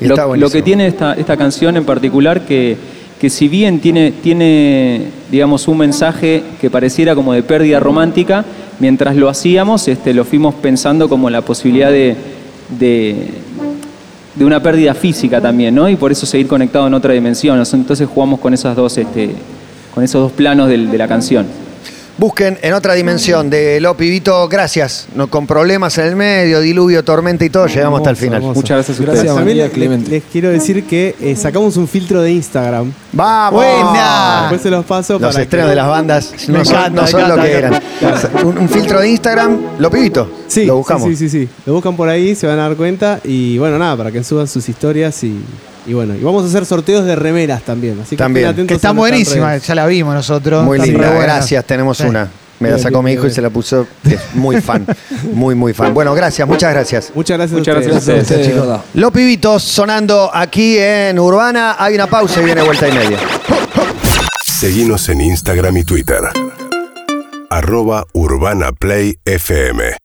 Lo, 0.00 0.36
lo 0.36 0.50
que 0.50 0.62
tiene 0.62 0.86
esta, 0.86 1.14
esta 1.14 1.36
canción 1.36 1.76
en 1.76 1.84
particular, 1.84 2.42
que, 2.46 2.76
que 3.20 3.30
si 3.30 3.48
bien 3.48 3.80
tiene, 3.80 4.12
tiene, 4.12 5.02
digamos, 5.30 5.66
un 5.68 5.78
mensaje 5.78 6.42
que 6.60 6.70
pareciera 6.70 7.14
como 7.14 7.32
de 7.32 7.42
pérdida 7.42 7.80
romántica, 7.80 8.44
mientras 8.78 9.16
lo 9.16 9.28
hacíamos, 9.28 9.88
este, 9.88 10.14
lo 10.14 10.24
fuimos 10.24 10.54
pensando 10.54 11.08
como 11.08 11.28
la 11.28 11.40
posibilidad 11.42 11.90
de, 11.90 12.14
de, 12.78 13.26
de 14.36 14.44
una 14.44 14.62
pérdida 14.62 14.94
física 14.94 15.40
también, 15.40 15.74
¿no? 15.74 15.88
Y 15.88 15.96
por 15.96 16.12
eso 16.12 16.26
seguir 16.26 16.46
conectado 16.46 16.86
en 16.86 16.94
otra 16.94 17.12
dimensión. 17.12 17.60
Entonces 17.72 18.08
jugamos 18.08 18.38
con 18.38 18.54
esas 18.54 18.76
dos, 18.76 18.96
este, 18.96 19.30
con 19.92 20.04
esos 20.04 20.22
dos 20.22 20.32
planos 20.32 20.68
del- 20.68 20.88
de 20.90 20.98
la 20.98 21.08
canción. 21.08 21.46
Busquen 22.18 22.58
en 22.62 22.74
otra 22.74 22.94
dimensión 22.94 23.48
de 23.48 23.80
Lo 23.80 23.96
Pibito, 23.96 24.48
gracias. 24.48 25.06
No, 25.14 25.28
con 25.28 25.46
problemas 25.46 25.96
en 25.98 26.06
el 26.06 26.16
medio, 26.16 26.58
diluvio, 26.60 27.04
tormenta 27.04 27.44
y 27.44 27.50
todo, 27.50 27.68
llegamos 27.68 27.98
hasta 28.00 28.10
el 28.10 28.16
final. 28.16 28.34
hermoso. 28.38 28.54
Muchas 28.56 28.76
gracias 28.78 28.98
a 28.98 29.02
Gracias, 29.04 29.18
ustedes. 29.24 29.36
También 29.36 29.56
María 29.56 29.64
les, 29.66 29.72
Clemente. 29.72 30.10
les 30.10 30.22
quiero 30.24 30.50
decir 30.50 30.84
que 30.84 31.14
eh, 31.20 31.36
sacamos 31.36 31.76
un 31.76 31.86
filtro 31.86 32.20
de 32.20 32.32
Instagram. 32.32 32.92
¡Vamos! 33.12 33.62
Buena. 33.64 34.38
Después 34.42 34.62
se 34.62 34.70
los 34.70 34.84
paso 34.84 35.12
Los 35.20 35.30
para 35.32 35.42
estrenos 35.44 35.66
que- 35.66 35.70
de 35.70 35.76
las 35.76 35.86
bandas 35.88 36.32
no 36.48 36.64
son, 36.64 36.74
encanta, 36.76 37.06
no 37.12 37.36
lo 37.36 37.42
que 37.42 37.52
eran. 37.52 37.82
un 38.58 38.68
filtro 38.68 39.00
de 39.00 39.08
Instagram, 39.10 39.58
Lo 39.78 39.88
Pibito. 39.88 40.28
Sí, 40.48 40.64
lo 40.66 40.76
buscamos. 40.78 41.04
Sí, 41.08 41.14
sí, 41.14 41.28
sí, 41.28 41.42
sí. 41.44 41.48
Lo 41.66 41.74
buscan 41.74 41.94
por 41.96 42.08
ahí, 42.08 42.34
se 42.34 42.48
van 42.48 42.58
a 42.58 42.62
dar 42.62 42.76
cuenta. 42.76 43.20
Y 43.22 43.58
bueno, 43.58 43.78
nada, 43.78 43.96
para 43.96 44.10
que 44.10 44.24
suban 44.24 44.48
sus 44.48 44.68
historias 44.68 45.22
y, 45.22 45.40
Y 45.86 45.94
bueno, 45.94 46.14
y 46.14 46.20
vamos 46.22 46.44
a 46.44 46.48
hacer 46.48 46.66
sorteos 46.66 47.04
de 47.06 47.16
remeras 47.16 47.62
también. 47.62 47.98
Así 48.00 48.10
que 48.10 48.16
También. 48.16 48.46
estén 48.46 48.54
atentos 48.54 48.68
Que 48.68 48.74
a 48.74 48.76
están 48.76 48.96
nuestras 48.96 49.10
buenísimas, 49.12 49.50
redes. 49.52 49.66
ya 49.66 49.74
la 49.74 49.86
vimos 49.86 50.14
nosotros. 50.14 50.64
Muy 50.64 50.76
Están 50.78 50.92
linda, 50.92 51.08
re 51.08 51.16
buenas. 51.16 51.36
gracias, 51.36 51.64
tenemos 51.64 51.96
Sí. 51.98 52.04
una. 52.04 52.28
Me 52.60 52.68
la 52.70 52.74
Bien, 52.74 52.82
sacó 52.82 52.94
bien, 52.98 53.04
mi 53.04 53.12
hijo 53.12 53.20
y 53.22 53.24
bien. 53.26 53.34
se 53.36 53.40
la 53.42 53.50
puso. 53.50 53.86
Es 54.04 54.20
muy 54.34 54.60
fan, 54.60 54.84
muy, 55.32 55.54
muy 55.54 55.72
fan. 55.72 55.94
Bueno, 55.94 56.12
gracias, 56.14 56.46
muchas 56.48 56.72
gracias. 56.72 57.12
Muchas 57.14 57.38
gracias 57.38 57.56
Muchas 57.58 57.76
a 57.76 57.78
ustedes. 57.78 58.04
gracias 58.04 58.18
a 58.18 58.22
ustedes, 58.34 58.46
chicos. 58.48 58.80
Los 58.94 59.12
pibitos 59.12 59.62
sonando 59.62 60.28
aquí 60.34 60.76
en 60.78 61.18
Urbana. 61.20 61.76
Hay 61.78 61.94
una 61.94 62.08
pausa 62.08 62.40
y 62.40 62.44
viene 62.44 62.62
vuelta 62.62 62.88
y 62.88 62.92
media. 62.92 63.18
Seguinos 64.44 65.08
en 65.08 65.20
Instagram 65.20 65.76
y 65.76 65.84
Twitter. 65.84 66.20
Arroba 67.48 68.04
Urbana 68.12 68.72
Play 68.72 69.16
FM. 69.24 69.92